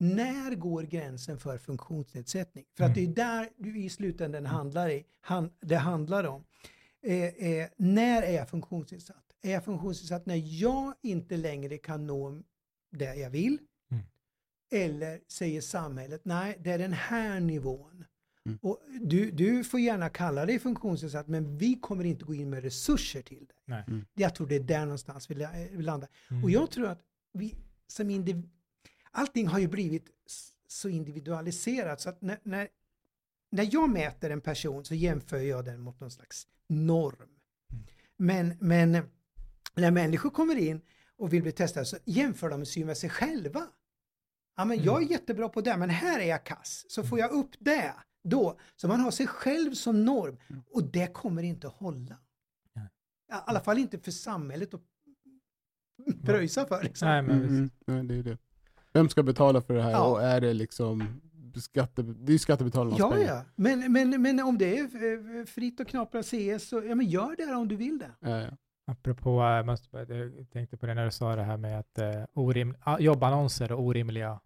[0.00, 2.64] När går gränsen för funktionsnedsättning?
[2.76, 6.44] För att det är där du i slutändan handlar i, han, det handlar om.
[7.06, 9.27] Eh, eh, när är jag funktionsnedsatt?
[9.42, 12.42] Är jag funktionsnedsatt när jag inte längre kan nå
[12.90, 13.58] det jag vill?
[13.90, 14.04] Mm.
[14.70, 18.04] Eller säger samhället, nej det är den här nivån.
[18.46, 18.58] Mm.
[18.62, 22.62] Och du, du får gärna kalla dig funktionsnedsatt men vi kommer inte gå in med
[22.62, 23.52] resurser till.
[23.64, 23.84] Nej.
[23.88, 24.06] Mm.
[24.14, 26.08] Jag tror det är där någonstans vi eh, landar.
[26.30, 26.44] Mm.
[26.44, 27.54] Och jag tror att vi
[27.86, 28.50] som individ,
[29.10, 30.06] allting har ju blivit
[30.66, 32.68] så individualiserat så att när, när,
[33.50, 37.28] när jag mäter en person så jämför jag den mot någon slags norm.
[37.72, 37.84] Mm.
[38.16, 39.08] Men, men
[39.80, 40.80] när människor kommer in
[41.16, 43.66] och vill bli testade så jämför de sig med sig själva.
[44.56, 45.12] Ja, men jag är Mm.
[45.12, 46.84] jättebra på det, men här är jag kass.
[46.88, 48.58] Så får jag upp det då.
[48.76, 50.36] Så man har sig själv som norm.
[50.48, 50.62] Mm.
[50.70, 52.14] Och det kommer inte att hålla.
[53.30, 54.82] I alla fall inte för samhället att
[56.24, 56.82] pröjsa för.
[56.82, 57.08] Liksom.
[57.08, 57.74] Nej, men Mm, visst.
[57.88, 58.06] mm.
[58.06, 58.38] Nej, det är det.
[58.92, 60.04] Vem ska betala för det här Ja.
[60.10, 61.20] och är det liksom
[61.60, 63.26] skatte, det är skattebetalarnas Ja, pengar?
[63.34, 63.44] ja.
[63.56, 64.82] Men, men, men om det är
[65.40, 68.10] eh, fritt att knapra CS så ja, men gör det om du vill det.
[68.20, 68.50] Ja, ja.
[68.88, 72.24] Apropå, jag, måste, jag tänkte på det när du sa det här med att eh,
[72.32, 74.40] orim, ah, jobbannonser och orimliga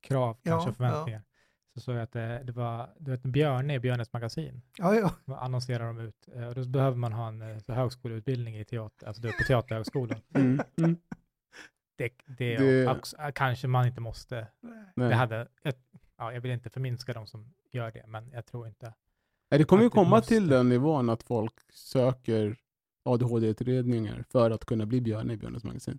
[0.00, 1.22] krav, Ja, kanske förväntningar.
[1.74, 4.62] Så såg jag att det, det var du vet, Björne i Björnes magasin.
[4.78, 4.94] Ja,
[5.24, 5.36] ja.
[5.36, 6.28] Annonserar de ut.
[6.34, 9.32] Eh, och då behöver man ha en eh, så högskoleutbildning i teater, alltså du är
[9.32, 10.20] på Teaterhögskolan.
[10.34, 10.96] Mm, mm.
[11.96, 14.46] Det, det, Det- Också, eh, kanske man inte måste.
[14.94, 15.08] Nej.
[15.08, 15.74] Det hade, jag,
[16.18, 18.94] ja, jag vill inte förminska de som gör det, men jag tror inte.
[19.50, 22.56] Nej, det kommer ju komma måste- till den nivån att folk söker
[23.04, 25.98] ADHD-utredningar för att kunna bli Björn i Björnes magasin.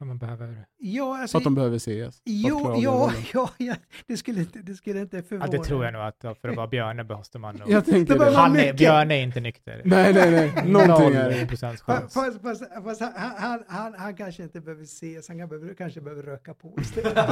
[0.00, 0.66] Om man behöver.
[0.76, 2.22] Ja, Så alltså, att de behöver ses.
[2.24, 3.74] jo, ja, ja, ja,
[4.06, 5.46] det skulle inte, det skulle inte Ja, förvåna.
[5.50, 7.70] det tror jag nog att för att vara Björne måste man nog.
[7.70, 8.30] Jag tänker Det.
[8.36, 8.72] Han är.
[8.72, 9.82] Björne är inte nykter.
[9.84, 10.66] Nej, nej, nej.
[10.72, 11.46] Någonting är det.
[11.46, 12.14] procents Fa- chans.
[12.14, 16.22] Fast, fast, fast han, han, han, han kanske inte behöver ses, han behöver, kanske behöver
[16.22, 17.14] röka på istället.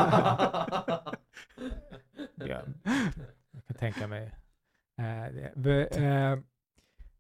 [2.35, 2.63] Ja,
[3.53, 4.25] jag kan tänka mig.
[4.99, 6.39] Eh, det- vi, eh,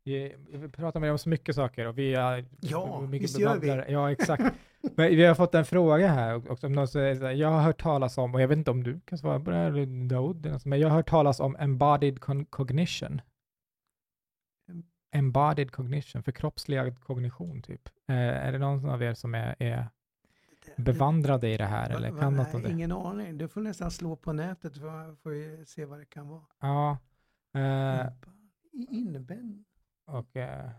[0.04, 0.36] vi,
[0.72, 3.92] pratar med dig om så mycket saker och vi har Ja, mycket visst gör vi.
[3.92, 4.42] Ja, exakt.
[4.96, 6.66] Men vi har fått en fråga här också.
[6.66, 9.18] Om någon säger jag har hört talas om, och jag vet inte om du kan
[9.18, 13.20] svara på det här, eller Daoud, men jag har hört talas om embodied cognition.
[15.12, 17.88] embodied cognition, förkroppsligad kognition typ.
[18.08, 19.86] Eh, är det någon av er som är, är
[20.76, 22.70] bevandrade i det här eller Va- kan va- något om det?
[22.70, 23.38] Ingen aning.
[23.38, 26.42] Du får nästan slå på nätet för vi se vad det kan vara.
[26.60, 26.98] Ja.
[27.54, 28.06] Eh,
[28.72, 29.64] I- Innebär
[30.06, 30.70] och, eh,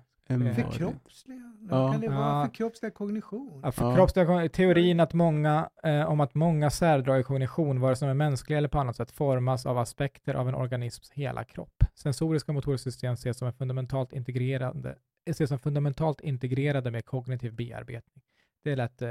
[0.55, 1.53] förkroppsliga?
[1.69, 1.91] Ja.
[1.91, 2.45] Kan det vara Ja.
[2.47, 3.59] förkroppsliga kognition?
[3.63, 8.05] Ja, förkroppsliga kon- teorin att många, eh, om att många särdrag i kognition, vare sig
[8.07, 11.84] de är mänskliga eller på annat sätt, formas av aspekter av en organisms hela kropp.
[11.95, 14.95] Sensoriska och motoriska system ses som, en fundamentalt integrerande,
[15.30, 18.23] ses som fundamentalt integrerade med kognitiv bearbetning.
[18.66, 19.01] Det lät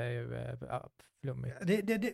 [0.69, 0.89] ja,
[1.21, 1.55] flummigt.
[1.63, 2.13] Det, det, det,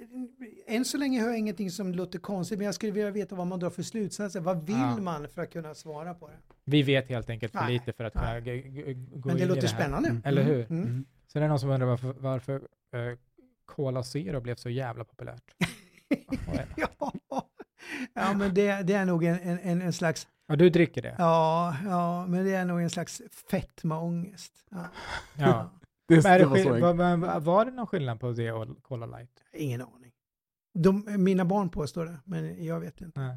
[0.67, 3.47] än så länge hör jag ingenting som låter konstigt, men jag skulle vilja veta vad
[3.47, 4.41] man drar för slutsatser.
[4.41, 4.97] Vad vill Ja.
[4.97, 6.35] man för att kunna svara på det?
[6.65, 8.41] Vi vet helt enkelt för Nej, lite för att kunna nej.
[8.43, 10.09] g- g- gå Men det in låter i det spännande.
[10.09, 10.23] Mm.
[10.25, 10.61] Eller hur?
[10.71, 10.83] Mm.
[10.83, 11.05] Mm.
[11.27, 12.55] Så det är någon som undrar varför, varför
[12.95, 13.19] eh,
[13.67, 15.55] Cola Zero blev så jävla populärt.
[16.77, 17.13] ja,
[18.15, 21.15] ja, men det, det är nog en, en, en, en slags, Ja, du dricker det?
[21.19, 24.53] ja, ja, men det är nog en slags fetmaångest.
[24.71, 24.85] Ja.
[25.39, 25.71] Ja.
[26.17, 29.45] Det, det var var, var, var det någon skillnad på det och Cola Light?
[29.53, 30.13] Ingen aning.
[30.75, 33.21] De, mina barn påstår det, men jag vet inte.
[33.21, 33.37] Nej.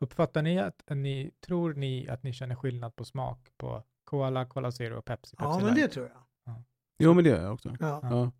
[0.00, 4.72] Uppfattar ni att ni, tror ni att ni känner skillnad på smak på Cola, Cola
[4.72, 5.36] Zero och Pepsi?
[5.38, 6.54] Ja, Pepsi men det tror jag.
[6.98, 7.76] Jo, men det är jag också.
[7.80, 8.00] Ja.
[8.02, 8.32] Ja.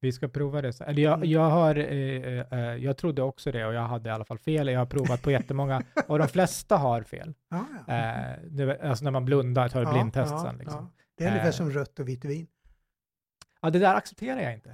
[0.00, 0.80] Vi ska prova det.
[0.80, 1.30] Eller jag, Mm.
[1.30, 4.68] jag, har, eh, eh, jag trodde också det och jag hade i alla fall fel.
[4.68, 7.34] Jag har provat på jättemånga och de flesta har fel.
[7.50, 7.94] Ja, ja.
[7.94, 10.58] Eh, det, alltså när man blundar, tar ett Ja, blindtest ja, sen.
[10.58, 10.80] Liksom.
[10.96, 11.04] ja.
[11.16, 11.52] Det är ungefär Eh.
[11.52, 12.46] som rött och vitt vin.
[13.62, 14.70] Ja, det där accepterar jag inte.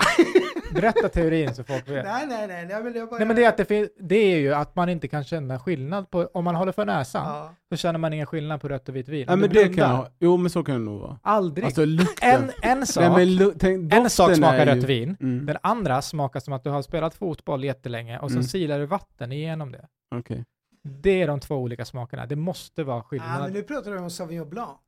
[0.74, 2.04] Berätta teorin så folk vet.
[2.04, 2.66] Nej, nej, nej.
[2.66, 3.18] nej men det, är bara...
[3.18, 5.58] Nej, men det, är att det, fin- det är ju att man inte kan känna
[5.58, 7.54] skillnad på, om man håller för näsan, Ja.
[7.70, 9.24] så känner man ingen skillnad på rött och vitt vin.
[9.28, 10.08] Ja, men det kan jag.
[10.18, 11.18] Jo, men så kan det nog vara.
[11.22, 11.64] Aldrig.
[11.64, 12.50] Alltså lukten.
[12.62, 15.46] en, en sak, Nej, men lu- tänk, en sak smakar rött ju- vin, Mm.
[15.46, 18.44] den andra smakar som att du har spelat fotboll jättelänge och så Mm.
[18.44, 19.86] silar du vatten igenom det.
[20.14, 20.44] Okej.
[20.82, 22.26] Det är de två olika smakerna.
[22.26, 23.42] Det måste vara Ja, skillnad.
[23.42, 24.78] men nu pratar du om Sauvignon Blanc.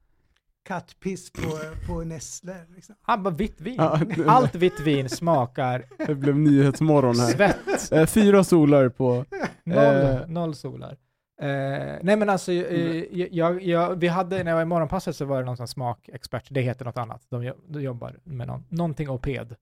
[0.69, 2.57] Kattpiss på, på Nestle.
[2.75, 2.95] Liksom.
[3.03, 3.75] Ah, bara vitt vin.
[3.79, 7.27] Ja, det- Allt vitt vin smakar Det blev nyhetsmorgon här.
[7.33, 7.93] svett.
[7.93, 9.25] Eh, Fyra solar på...
[9.64, 10.27] Noll, Eh.
[10.27, 10.97] noll solar.
[11.41, 13.05] Eh, nej men alltså, eh,
[13.35, 16.47] jag, jag, vi hade, när jag var i morgonpasset så var det någon sån smakexpert,
[16.51, 19.57] det heter något annat, de, jo- de jobbar med någon, någonting oped.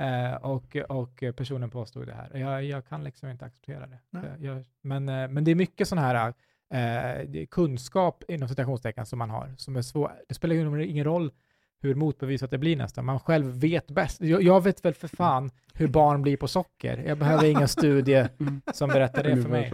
[0.00, 2.38] Eh, och, och personen påstod det här.
[2.38, 3.98] Jag, jag kan liksom inte acceptera det.
[4.10, 4.22] Jag,
[4.56, 6.32] jag, men, eh, men det är mycket sån här
[6.70, 10.12] eh, kunskap inom citationstecken som man har, som är svår.
[10.28, 11.32] Det spelar ju ingen roll
[11.80, 13.04] hur motbevisat det blir nästan.
[13.04, 14.20] Man själv vet bäst.
[14.20, 17.04] Jag, jag vet väl för fan hur barn blir på socker.
[17.06, 18.28] Jag behöver ingen studie
[18.72, 19.72] som berättar det för mig.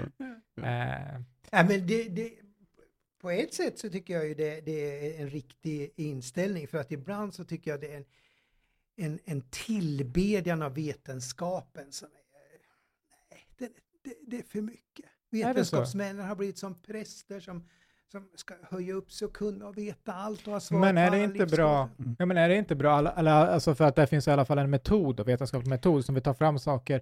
[0.63, 1.21] Eh,
[1.51, 2.33] Ja, men det, det,
[3.21, 6.93] på ett sätt så tycker jag ju det, det är en riktig inställning för att
[6.93, 8.05] ibland så tycker jag det är en,
[8.97, 12.59] en, en tillbedjan av vetenskapen som är,
[13.31, 13.71] nej, det,
[14.03, 15.07] det, det är för mycket.
[15.31, 17.65] Vetenskapsmännen har blivit som präster som,
[18.13, 21.11] som ska höja upp sig och kunna och veta allt och ha svar Men är
[21.11, 24.07] det inte bra- ja, men är det inte bra, alla, alla, alltså för att det
[24.07, 27.01] finns i alla fall en metod, och vetenskaplig metod, som vi tar fram saker.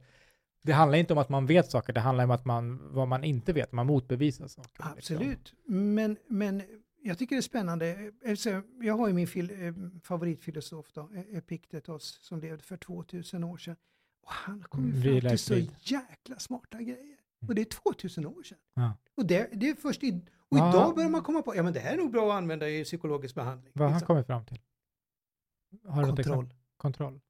[0.62, 3.24] Det handlar inte om att man vet saker, det handlar om att man, vad man
[3.24, 4.70] inte vet, man motbevisar saker.
[4.96, 5.16] liksom.
[5.16, 6.62] Absolut, men, men
[7.02, 8.12] jag tycker det är spännande.
[8.28, 13.44] Alltså, Jag har ju min fil, eh, favoritfilosof då, E- Epiktetos, som levde för 2000
[13.44, 13.76] år sedan.
[14.22, 17.17] Och han kom ju Mm, fram till så jäkla smarta grejer.
[17.46, 18.58] Och det är 2000 år sedan.
[18.74, 18.96] Ja.
[19.16, 20.68] Och det, det är först i, och Ja.
[20.70, 22.84] idag börjar man komma på, ja men det här är nog bra att använda i
[22.84, 23.72] psykologisk behandling.
[23.74, 24.06] Vad har han liksom.
[24.14, 24.60] kommit fram till?
[25.86, 26.54] Har Kontroll.
[26.76, 27.20] Kontroll.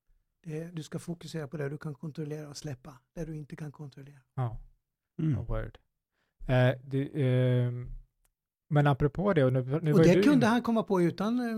[0.43, 3.73] Det, du ska fokusera på det du kan kontrollera och släppa det du inte kan
[3.73, 4.21] kontrollera.
[4.35, 4.61] Ja,
[5.19, 5.39] Mm.
[5.39, 5.79] a word.
[6.49, 7.91] Eh, det, ehm,
[8.71, 11.57] men apropå det, och nu, nu Och det du kunde han komma på utan eh,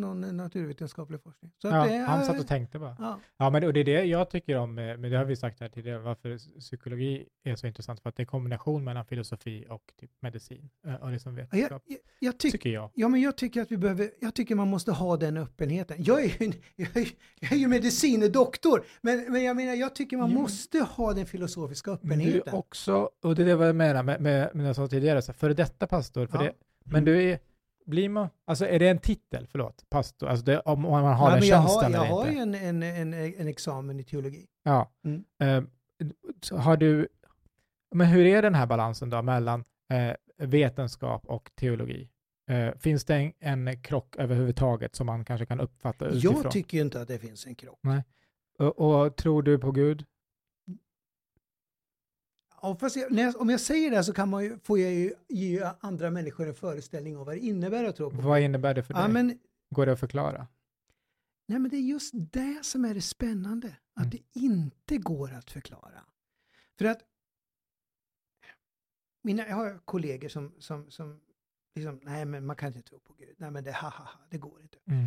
[0.00, 1.52] någon naturvetenskaplig forskning.
[1.62, 2.96] Så Ja, det, han satt och tänkte bara.
[2.98, 3.20] Ja.
[3.36, 5.68] Ja, men och det är det jag tycker om, men det har vi sagt här
[5.68, 10.10] tidigare, varför psykologi är så intressant, för att det är kombination mellan filosofi och typ
[10.22, 12.90] medicin, eh, och liksom Jag, vetenskap, jag, jag tycker tycker jag.
[12.94, 15.96] Ja, men jag tycker att vi behöver, jag tycker man måste ha den öppenheten.
[15.98, 17.08] Jag är ju, jag är,
[17.40, 21.26] jag är ju medicinedoktor, men, men jag menar, jag tycker man men- måste ha den
[21.26, 22.54] filosofiska Men du öppenheten.
[22.54, 25.22] är också, och det är det jag menar med, med, med det jag sa tidigare,
[25.22, 26.42] så före detta pastor, för Ja.
[26.44, 26.49] det,
[26.84, 27.38] men du är,
[27.86, 31.30] blir man, alltså är det en titel, förlåt, pastor, alltså det, om, man har Ja,
[31.30, 34.46] den men jag tjänsten har, jag har ju en, en, en, en examen i teologi.
[34.62, 34.92] Ja.
[35.04, 35.24] Mm.
[35.38, 35.64] Eh,
[36.58, 37.08] har du,
[37.94, 42.10] men hur är den här balansen då mellan eh, vetenskap och teologi?
[42.50, 43.32] Eh, finns det en,
[43.66, 46.40] en krock överhuvudtaget som man kanske kan uppfatta utifrån?
[46.42, 47.80] Jag tycker ju inte att det finns en krock.
[48.58, 50.04] och, och tror du på Gud?
[52.62, 55.70] Ja, fast jag, om jag säger det så kan man ju, får jag ju ge
[55.80, 58.94] andra människor en föreställning om vad det innebär att tro på Vad innebär det för
[58.94, 59.02] dig?
[59.02, 59.38] Ja, men,
[59.70, 60.46] Går det att förklara?
[61.46, 63.76] nej, men det är just det som är det spännande.
[63.94, 64.10] Att Mm.
[64.10, 66.04] det inte går att förklara.
[66.78, 67.00] För att
[69.22, 71.20] mina, jag har kollegor som, som, som
[71.74, 73.34] liksom, nej men man kan inte tro på Gud.
[73.38, 74.78] Nej men det, ha, ha, ha, det går inte.
[74.86, 75.06] Mm.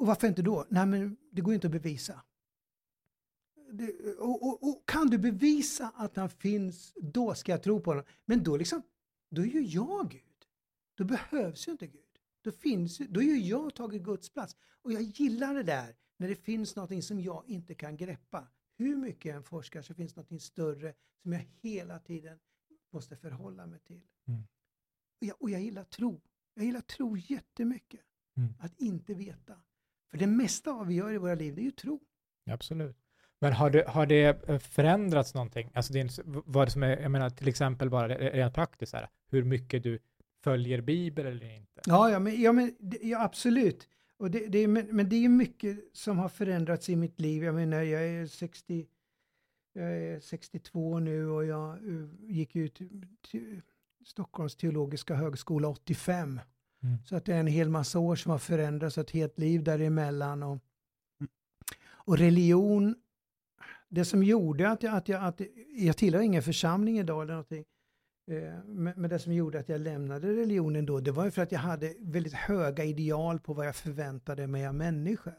[0.00, 0.66] Och varför inte då?
[0.70, 2.22] Nej men det går inte att bevisa.
[3.72, 7.90] Det, och, och, och kan du bevisa att han finns, då ska jag tro på
[7.90, 8.04] honom.
[8.24, 8.82] Men då liksom,
[9.30, 10.22] då är ju jag Gud.
[10.94, 12.04] Då behövs ju inte Gud.
[12.42, 14.56] Då, finns, då är ju jag tagit Guds plats.
[14.82, 18.48] Och jag gillar det där när det finns någonting som jag inte kan greppa.
[18.76, 22.38] Hur mycket jag än forskar så finns någonting större som jag hela tiden
[22.92, 24.02] måste förhålla mig till.
[24.28, 24.42] Mm.
[25.20, 26.20] Och, jag, och jag gillar tro.
[26.54, 28.00] Jag gillar tro jättemycket.
[28.36, 28.54] Mm.
[28.58, 29.62] Att inte veta.
[30.10, 32.00] För det mesta av vi gör i våra liv, det är ju tro.
[32.46, 32.96] Absolut.
[33.40, 35.70] Men har det, har det eh, förändrats någonting?
[35.74, 39.08] Alltså det, är- vad det som är, jag menar till exempel bara rent praktiskt, här,
[39.30, 39.98] hur mycket du
[40.44, 41.80] följer Bibeln eller inte?
[41.86, 43.88] Ja, ja, men, ja, men ja absolut.
[44.16, 47.44] Och det, det, är- men, men det är mycket som har förändrats i mitt liv.
[47.44, 48.86] Jag menar, jag är, 60,
[49.72, 52.80] jag är 62 nu och jag eh, gick ut
[53.30, 53.60] till
[54.06, 56.40] Stockholms teologiska högskola 85.
[56.82, 56.96] Mm.
[57.04, 60.42] Så att det är en hel massa år som har förändrats, ett helt liv däremellan.
[60.42, 60.58] Och,
[61.88, 62.94] och religion,
[63.90, 65.40] det som gjorde att jag, att jag, att
[65.76, 67.64] jag tillhör ingen församling idag eller någonting.
[68.30, 68.64] Eh,
[68.96, 71.58] Men det som gjorde att jag lämnade religionen då, det var ju för att jag
[71.60, 75.34] hade väldigt höga ideal på vad jag förväntade mig av människor.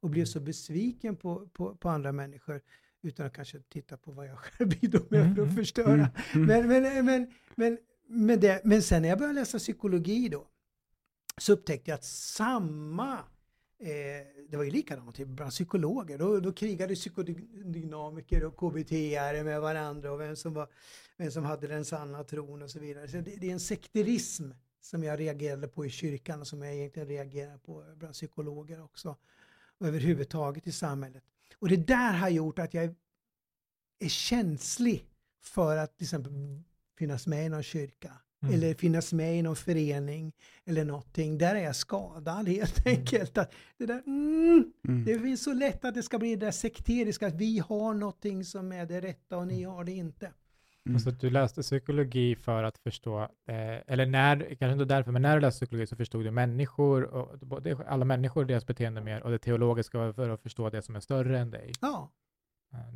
[0.00, 2.60] Och blev så besviken på, på, på andra människor
[3.02, 5.92] utan att kanske titta på vad jag själv bidrog med för att Mm, förstöra.
[5.92, 6.08] Mm.
[6.34, 6.46] Mm.
[6.46, 7.78] Men, men, men, men,
[8.08, 10.48] men, det, men sen när jag började läsa psykologi då,
[11.38, 13.18] så upptäckte jag att samma,
[13.78, 19.60] eh, det var ju likadant typ bland psykologer, då, då krigade psykodynamiker och KBT-are med
[19.60, 20.68] varandra och vem som, var,
[21.16, 23.08] vem som hade den sanna tron och så vidare.
[23.08, 24.50] Så det, det är en sekterism
[24.80, 29.16] som jag reagerade på i kyrkan och som jag egentligen reagerar på bland psykologer också.
[29.78, 31.24] Och överhuvudtaget i samhället.
[31.58, 32.94] Och det där har gjort att jag är,
[33.98, 35.06] är känslig
[35.40, 36.32] för att till exempel
[36.98, 38.12] finnas med i någon kyrka.
[38.46, 38.54] Mm.
[38.54, 40.32] Eller finnas med i någon förening
[40.66, 41.38] eller någonting.
[41.38, 43.38] Där är jag skadad helt enkelt.
[43.38, 45.04] Att det, där, mm, Mm.
[45.04, 48.44] det finns så lätt att det ska bli det där sekteriska, att vi har någonting
[48.44, 50.32] som är det rätta och ni har det inte.
[50.86, 50.98] Mm.
[50.98, 53.28] Så att du läste psykologi för att förstå, eh,
[53.86, 57.38] eller när, kanske inte därför, men när du läste psykologi så förstod du människor, och,
[57.38, 60.82] både alla människor och deras beteende mer, och det teologiska var för att förstå det
[60.82, 61.72] som är större än dig.
[61.80, 62.12] Ja,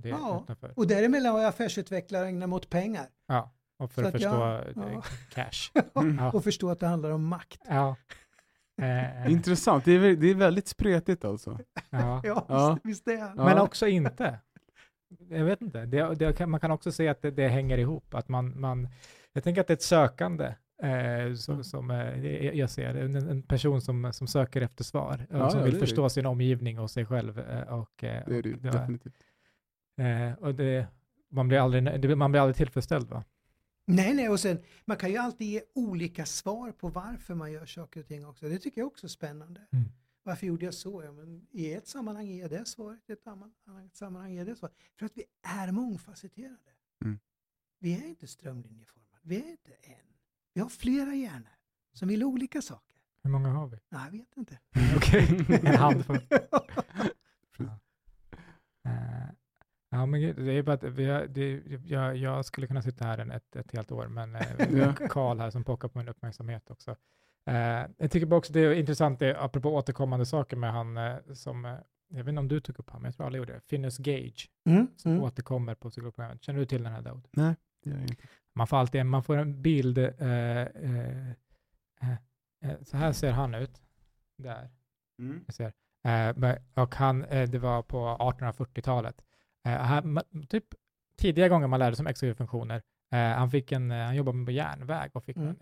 [0.02, 0.46] Det Ja.
[0.76, 3.06] och däremellan var jag affärsutvecklare och ägnade mig åt pengar.
[3.26, 5.02] Ja, och för Så att att förstå jag- eh, ja.
[5.34, 5.82] cash.
[6.18, 6.32] Ja.
[6.32, 7.60] och förstå att det handlar om makt.
[7.68, 7.96] Ja.
[8.82, 11.58] Eh, Intressant, det är, det är väldigt spretigt alltså.
[11.90, 12.20] ja.
[12.24, 12.70] Ja, Ja.
[12.72, 13.44] Visst, visst det är Ja.
[13.44, 14.38] Men också inte.
[15.28, 15.86] Jag vet inte.
[15.86, 18.14] Det, det, man kan också se att det, det hänger ihop.
[18.14, 18.88] Att man, man,
[19.32, 20.54] jag tänker att det är ett sökande.
[20.82, 22.26] Eh, som, som eh,
[22.56, 23.00] jag- ser det.
[23.00, 25.26] En, en person som, som söker efter svar.
[25.30, 25.86] Och Ja, som ja, vill det är det.
[25.86, 27.38] förstå sin omgivning och sig själv.
[27.38, 29.14] Eh, och, eh, Det är det ju och det- definitivt.
[30.00, 30.86] eh, och det,
[31.30, 33.24] man, blir aldrig, det- man blir aldrig tillfredsställd va?
[33.94, 37.66] Nej, nej, och sen man kan ju alltid ge olika svar på varför man gör
[37.66, 38.48] saker och ting också.
[38.48, 39.60] Det tycker jag också är spännande.
[39.72, 39.84] Mm.
[40.22, 41.02] Varför gjorde jag så?
[41.02, 43.52] Ja, men I ett sammanhang ger jag det svaret, i ett annat
[43.92, 44.74] sammanhang ger jag det svaret.
[44.98, 46.70] För att vi är mångfacetterade.
[47.04, 47.18] Mm.
[47.78, 49.20] Vi är inte strömlinjeformade.
[49.22, 49.94] Vi är inte en.
[50.54, 51.56] Vi har flera hjärnor
[51.92, 52.96] som vill olika saker.
[53.22, 53.78] Hur många har vi?
[53.88, 54.58] Nej, jag vet inte.
[54.96, 56.20] Okej, en handfull.
[59.90, 63.18] Ja, men det är bara att vi har, det, jag, jag skulle kunna sitta här
[63.18, 64.94] en, ett, ett helt år, men eh.
[65.08, 66.96] Karl här som pockar på min uppmärksamhet också.
[67.46, 71.16] Eh, jag tycker bara också det är intressant, det, apropå återkommande saker med han eh,
[71.34, 71.74] som, eh,
[72.08, 73.98] jag vet inte om du tog upp han, men jag tror alla gjorde det, Finnus
[73.98, 75.24] Gage, Mm, som mm.
[75.24, 76.42] återkommer på psykologprogrammet.
[76.44, 77.28] Känner du till den här Daud?
[77.30, 78.24] Nej, det gör jag inte.
[78.52, 81.32] Man får alltid man får en bild, eh, eh,
[82.82, 83.82] så här ser han ut,
[84.36, 84.70] där.
[85.18, 85.44] Mm.
[85.46, 85.72] Jag ser.
[86.74, 89.24] Och han, det var på 1840-talet.
[89.66, 90.64] Eh, han, typ
[91.16, 92.82] tidiga gånger man lärde sig om exekutiva funktioner.
[93.12, 95.48] Eh, han, fick en, eh, han jobbade på järnväg och fick Mm.
[95.48, 95.56] en,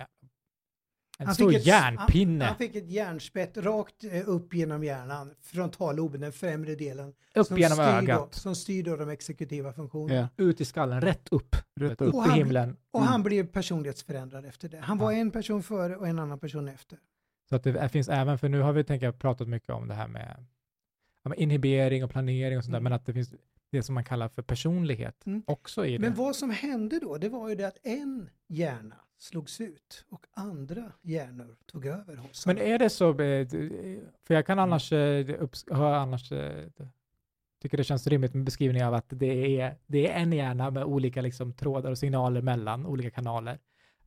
[1.21, 5.35] en Han stor fick ett- järnpinne Han, han fick ett järnspett rakt upp genom hjärnan,
[5.41, 7.15] frontalloben, den främre delen.
[7.35, 10.29] upp som genom styr Då, ögat, som styr då de exekutiva funktionerna.
[10.37, 12.15] Ja, ut i skallen, rätt upp, rätt upp, upp.
[12.15, 12.77] Och i han- himlen.
[12.91, 13.13] Och Mm.
[13.13, 14.79] han blev personlighetsförändrad efter det.
[14.81, 15.19] Han var Ja.
[15.19, 16.99] en person före och en annan person efter.
[17.49, 20.09] Så att det finns även, för nu har vi tänker pratat mycket om det här
[20.09, 20.45] med,
[21.25, 22.85] med inhibering och planering och sånt där, Mm.
[22.85, 23.35] men att det finns
[23.71, 25.43] det som man kallar för personlighet Mm.
[25.47, 26.17] också i Men det.
[26.19, 30.93] vad som hände då, det var ju det att en hjärna slogs ut och andra
[31.03, 33.49] hjärnor tog över hos Men är det så, eh,
[34.27, 36.65] för jag kan annars, eh, upps- ha annars eh,
[37.63, 40.85] tycker det känns rimligt med beskrivning av att det är, det är en hjärna med
[40.85, 43.59] olika liksom, trådar och signaler mellan olika kanaler.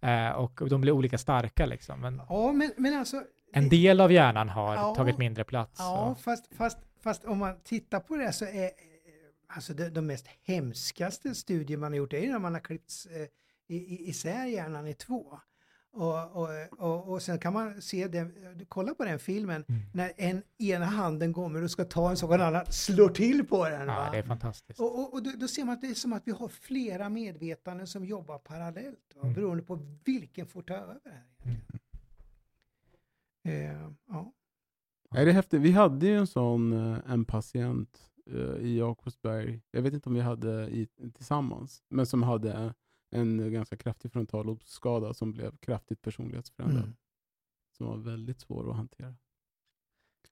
[0.01, 1.99] Eh, och de blir olika starka liksom.
[2.01, 3.23] Men Ja, men, men alltså...
[3.53, 4.95] en del av hjärnan har Ja.
[4.95, 5.75] tagit mindre plats.
[5.79, 8.71] Ja, fast, fast, fast om man tittar på det så är
[9.55, 13.27] alltså det, de mest hemskaste studier man har gjort är när man har klippt eh,
[14.09, 15.39] isär hjärnan i två.
[15.93, 16.49] Och, och,
[16.79, 18.33] och, och sen kan man se den,
[18.69, 19.81] kolla på den filmen, Mm.
[19.93, 23.47] när en ena handen kommer och ska ta en sak och den andra slår till
[23.47, 23.87] på den.
[23.87, 24.09] Ja, va?
[24.11, 24.79] det är fantastiskt.
[24.79, 27.09] Och, och, och då, då ser man att det är som att vi har flera
[27.09, 29.21] medvetanden som jobbar parallellt, va?
[29.21, 29.33] Mm.
[29.33, 31.23] beroende på vilken får ta över här.
[31.43, 31.79] egentligen.
[33.43, 34.33] Eh, ja.
[35.15, 35.61] Är det häftigt?
[35.61, 38.10] Vi hade ju en sån, eh, en patient
[38.61, 42.73] i Jakobsberg, jag vet inte om vi hade i, tillsammans, men som hade
[43.11, 46.83] en ganska kraftig frontallobsskada som blev kraftigt personlighetsförändrad.
[46.83, 46.95] Mm.
[47.77, 49.15] Som var väldigt svår att hantera.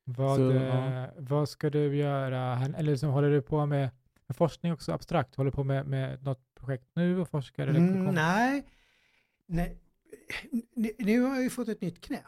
[0.03, 1.07] Vad, Så, eh, ja.
[1.17, 2.61] vad ska du göra?
[2.77, 3.89] Eller liksom, håller du på med,
[4.27, 5.35] med forskning också abstrakt?
[5.35, 7.67] Håller du på med, med något projekt nu och forskar?
[7.67, 8.65] Eller Mm, nej.
[9.45, 9.77] nej,
[10.99, 12.25] nu, har jag ju fått ett nytt knä.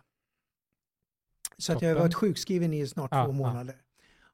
[1.58, 3.66] Så att jag har varit sjukskriven i snart Ja, två ja.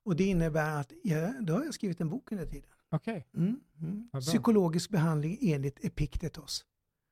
[0.07, 2.69] Och det innebär att jag, då har jag skrivit en bok under tiden.
[2.89, 4.09] Okej, Mm, mm.
[4.21, 6.65] Psykologisk behandling enligt Epiktetos.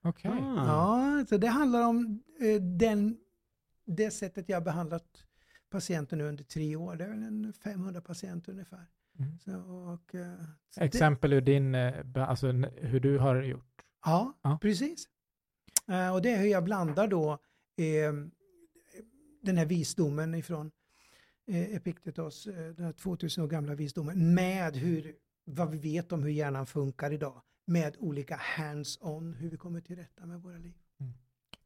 [0.03, 0.31] okej.
[0.31, 0.65] Ah.
[0.65, 3.17] Ja, så det handlar om eh, den,
[3.85, 5.23] det sättet jag har behandlat
[5.69, 6.95] patienter nu under tre år.
[6.95, 8.85] Det är väl en 500 patienter ungefär.
[9.19, 9.39] Mm.
[9.39, 10.35] Så, och, eh,
[10.69, 12.47] så det- Exempel ur din, eh, alltså
[12.81, 13.81] hur du har gjort.
[14.05, 14.57] Ja, Ja.
[14.61, 15.07] precis.
[15.87, 17.31] Eh, och det är hur jag blandar då
[17.77, 18.13] eh,
[19.41, 20.71] den här visdomen ifrån
[21.47, 25.15] eh, Epiktetos, eh, den här 2000 år gamla visdomen, med hur,
[25.45, 27.41] vad vi vet om hur hjärnan funkar idag.
[27.67, 30.73] Med olika hands-on, hur vi kommer till rätta med våra liv.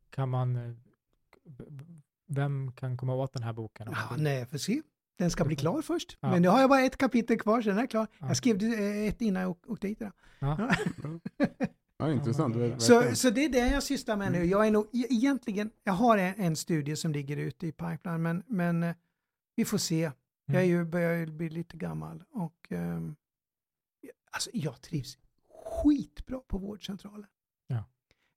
[0.10, 0.74] Kan man, eh,
[2.28, 3.88] vem kan komma åt den här boken?
[3.92, 4.82] Ja, nej, får se.
[5.18, 6.18] Den ska bli klar först.
[6.20, 6.32] Ja.
[6.32, 8.08] Men nu har jag bara ett kapitel kvar, så den är klar.
[8.20, 8.28] Ja.
[8.28, 10.12] Jag skrev det, eh, ett innan jag åk- åkte hit idag.
[10.40, 10.70] Ja.
[11.98, 12.82] Ja, intressant.
[12.82, 14.38] Så, så det är det jag sysslar med nu.
[14.38, 14.50] Mm.
[14.50, 18.22] Jag är nog e- egentligen, jag har en, en studie som ligger ute i pipeline,
[18.22, 18.94] men, men
[19.60, 20.12] vi får se.
[20.46, 20.70] Jag är Mm.
[20.70, 23.16] ju, börjar bli lite gammal och ehm,
[24.32, 25.18] alltså jag trivs
[25.50, 27.26] skitbra på vårdcentralen.
[27.68, 27.84] Ja.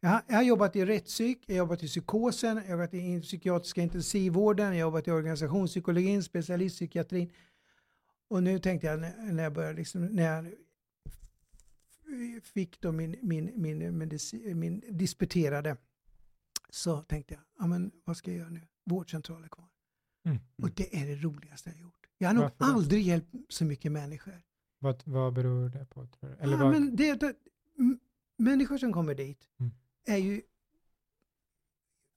[0.01, 2.95] Jag, har, jag har jobbat i rättspsyk, jag har jobbat i psykosen, jag har jobbat
[2.95, 7.33] i psykiatriska intensivvården, jag har jobbat i organisationspsykologin, specialistpsykiatrin.
[8.29, 10.53] Och nu tänkte jag när, jag började, liksom, när jag
[12.43, 15.77] fick då min, min, min, medici, min disputerade,
[16.70, 18.68] så tänkte jag, ja men vad ska jag göra nu?
[18.85, 19.72] Vårdcentral är kvar.
[20.25, 20.39] Mm.
[20.62, 22.07] Och det är det roligaste jag har gjort.
[22.18, 24.43] Jag har nog Varför aldrig hjälpt så mycket människor.
[24.79, 26.09] Vad, vad beror det på?
[26.41, 27.35] Eller ja, vad, men det, det,
[28.37, 29.73] människor som kommer dit Mm.
[30.05, 30.43] är ju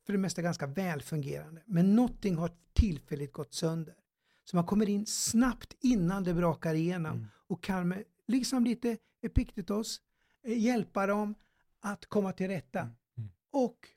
[0.05, 1.61] för det mesta ganska välfungerande.
[1.65, 3.95] Men någonting har tillfälligt gått sönder.
[4.43, 7.27] Så man kommer in snabbt innan det brakar igenom Mm.
[7.47, 10.01] och kan med liksom lite Epiktetos
[10.43, 11.35] eh, hjälpa dem
[11.79, 12.79] att komma till rätta.
[12.79, 12.95] Mm.
[13.17, 13.29] Mm.
[13.51, 13.89] Och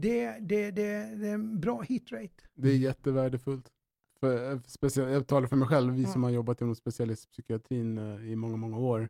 [0.00, 2.34] det, det, det, det är en bra hitrate.
[2.54, 3.72] Det är jättevärdefullt.
[4.20, 8.30] För, eh, speciellt, jag talar för mig själv, vi som har jobbat inom specialistpsykiatrin eh,
[8.32, 9.08] i många, många år.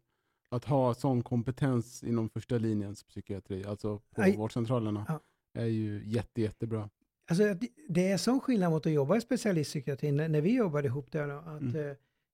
[0.48, 4.36] Att ha sån kompetens inom första linjens psykiatri, alltså på Aj.
[4.36, 5.20] vårdcentralerna, Ja.
[5.60, 6.90] är ju jätte, jättebra.
[7.28, 7.54] Alltså,
[7.88, 10.16] det- är sån skillnad mot att jobba i specialistpsykiatrin.
[10.16, 11.76] När, när vi jobbade ihop där, då, att Mm.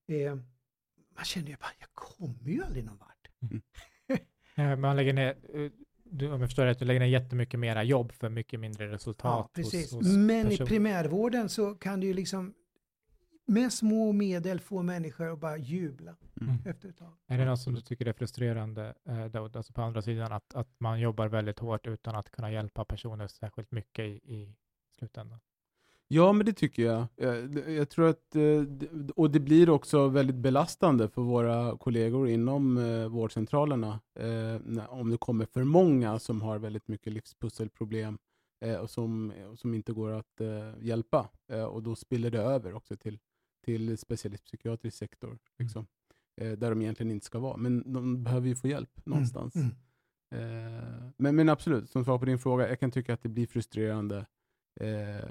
[0.09, 0.35] eh, eh,
[1.17, 3.29] man kände ju bara, jag kommer ju aldrig någon vart.
[4.55, 5.37] Eh, Man lägger ner,
[6.13, 9.25] du, om jag förstår rätt, du lägger ner jättemycket mera jobb för mycket mindre resultat.
[9.25, 9.93] Ja, precis.
[9.93, 12.55] Hos, hos Men i person- primärvården så kan du ju liksom
[13.47, 16.57] med små medel få människor att bara jubla Mm.
[16.67, 17.13] efter ett tag.
[17.27, 20.55] Är det något som du tycker är frustrerande, eh, Daoud, alltså på andra sidan, att,
[20.55, 24.55] att man jobbar väldigt hårt utan att kunna hjälpa personer särskilt mycket i, i
[24.99, 25.41] slutändan?
[26.15, 27.07] Ja, men det tycker jag.
[27.51, 28.43] Det- Jag tror att, eh,
[29.17, 35.17] och det blir också väldigt belastande för våra kollegor inom eh, vårdcentralerna eh, om det
[35.19, 38.19] kommer för många som har väldigt mycket livspusselproblem
[38.81, 40.41] och som, som inte går att
[40.81, 41.29] hjälpa.
[41.71, 43.19] Och då spiller det över också till,
[43.65, 45.87] till specialistpsykiatrisk sektor, liksom,
[46.41, 47.57] eh, där de egentligen inte ska vara.
[47.57, 49.55] Men de behöver ju få hjälp någonstans.
[49.57, 49.69] Mm.
[50.35, 53.47] Eh, men, men absolut, som svar på din fråga, jag kan tycka att det blir
[53.47, 54.27] frustrerande.
[54.81, 55.29] Eh,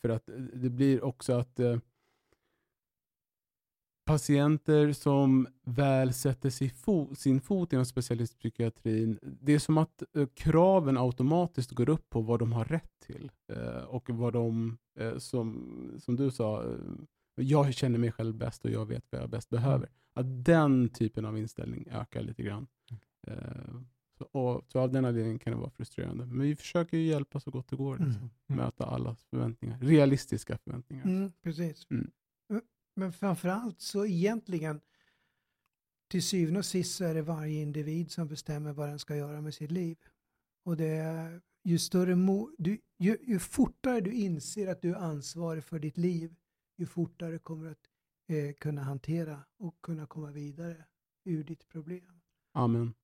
[0.00, 1.78] för att det blir också att eh,
[4.06, 10.26] patienter som väl sätter sig fo- sin fot inom specialistpsykiatrin, det är som att eh,
[10.34, 13.30] kraven automatiskt går upp på vad de har rätt till.
[13.52, 16.78] Eh, och vad de, eh, som, som du sa, eh,
[17.34, 19.88] jag känner mig själv bäst och jag vet vad jag bäst behöver.
[20.14, 22.66] Att den typen av inställning ökar lite grann.
[23.26, 23.80] Eh,
[24.18, 26.26] så, och, så av den anledningen kan det vara frustrerande.
[26.26, 27.96] Men vi försöker ju hjälpa så gott det går.
[27.96, 28.08] Mm.
[28.08, 28.30] Liksom.
[28.48, 28.64] Mm.
[28.64, 29.78] Möta allas förväntningar.
[29.80, 31.04] Realistiska förväntningar.
[31.04, 31.86] Mm, precis.
[31.90, 32.10] Mm.
[32.48, 32.62] Men-
[32.96, 34.80] Men framförallt så egentligen
[36.10, 39.40] till syvende och sist så är det varje individ som bestämmer vad den ska göra
[39.40, 39.98] med sitt liv.
[40.64, 44.94] Och det är ju större mo- du, ju, ju fortare du inser att du är
[44.96, 46.34] ansvarig för ditt liv,
[46.76, 47.88] ju fortare kommer du att
[48.28, 50.84] eh, kunna hantera och kunna komma vidare
[51.24, 52.20] ur ditt problem.
[52.54, 52.94] Amen.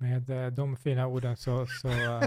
[0.00, 2.22] Med eh, de fina orden så, så, eh,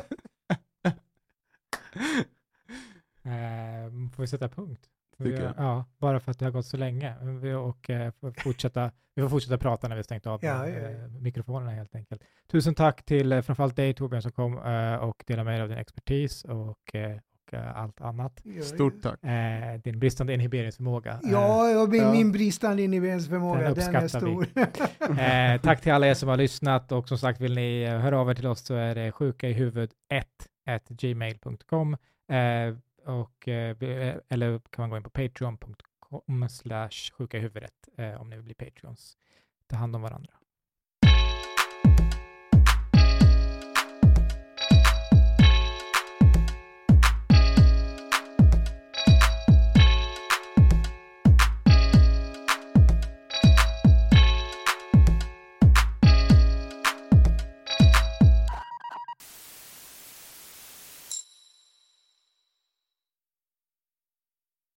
[3.25, 4.89] Eh, får vi sätta punkt?
[5.17, 5.49] Vi.
[5.57, 7.15] Ja, bara för att det har gått så länge.
[7.41, 10.89] Vi, och, eh, fortsätta, vi får fortsätta prata när vi stängt av Ja, eh, ja,
[10.89, 11.07] ja.
[11.07, 12.23] mikrofonerna helt enkelt.
[12.47, 15.77] Tusen tack till framförallt dig Torbjörn som kom eh, och delade med dig av din
[15.77, 16.95] expertis och,
[17.53, 18.43] och eh, allt annat.
[18.63, 19.23] Stort tack.
[19.23, 21.11] Eh, din bristande inhiberingsförmåga.
[21.11, 22.11] Eh, Ja, min, Ja.
[22.11, 24.47] min bristande inhiberingsförmåga, Den den, är stor.
[25.19, 28.29] Eh, tack till alla er som har lyssnat och som sagt vill ni höra av
[28.29, 29.91] er till oss så är det sjuka i huvud
[30.65, 31.93] 1 gmail.com
[32.31, 32.75] eh,
[33.05, 33.75] och eh,
[34.29, 38.45] eller kan man gå in på patreon.com slash sjuka i huvudet eh, om ni vill
[38.45, 39.17] bli patreons.
[39.67, 40.31] Ta hand om varandra.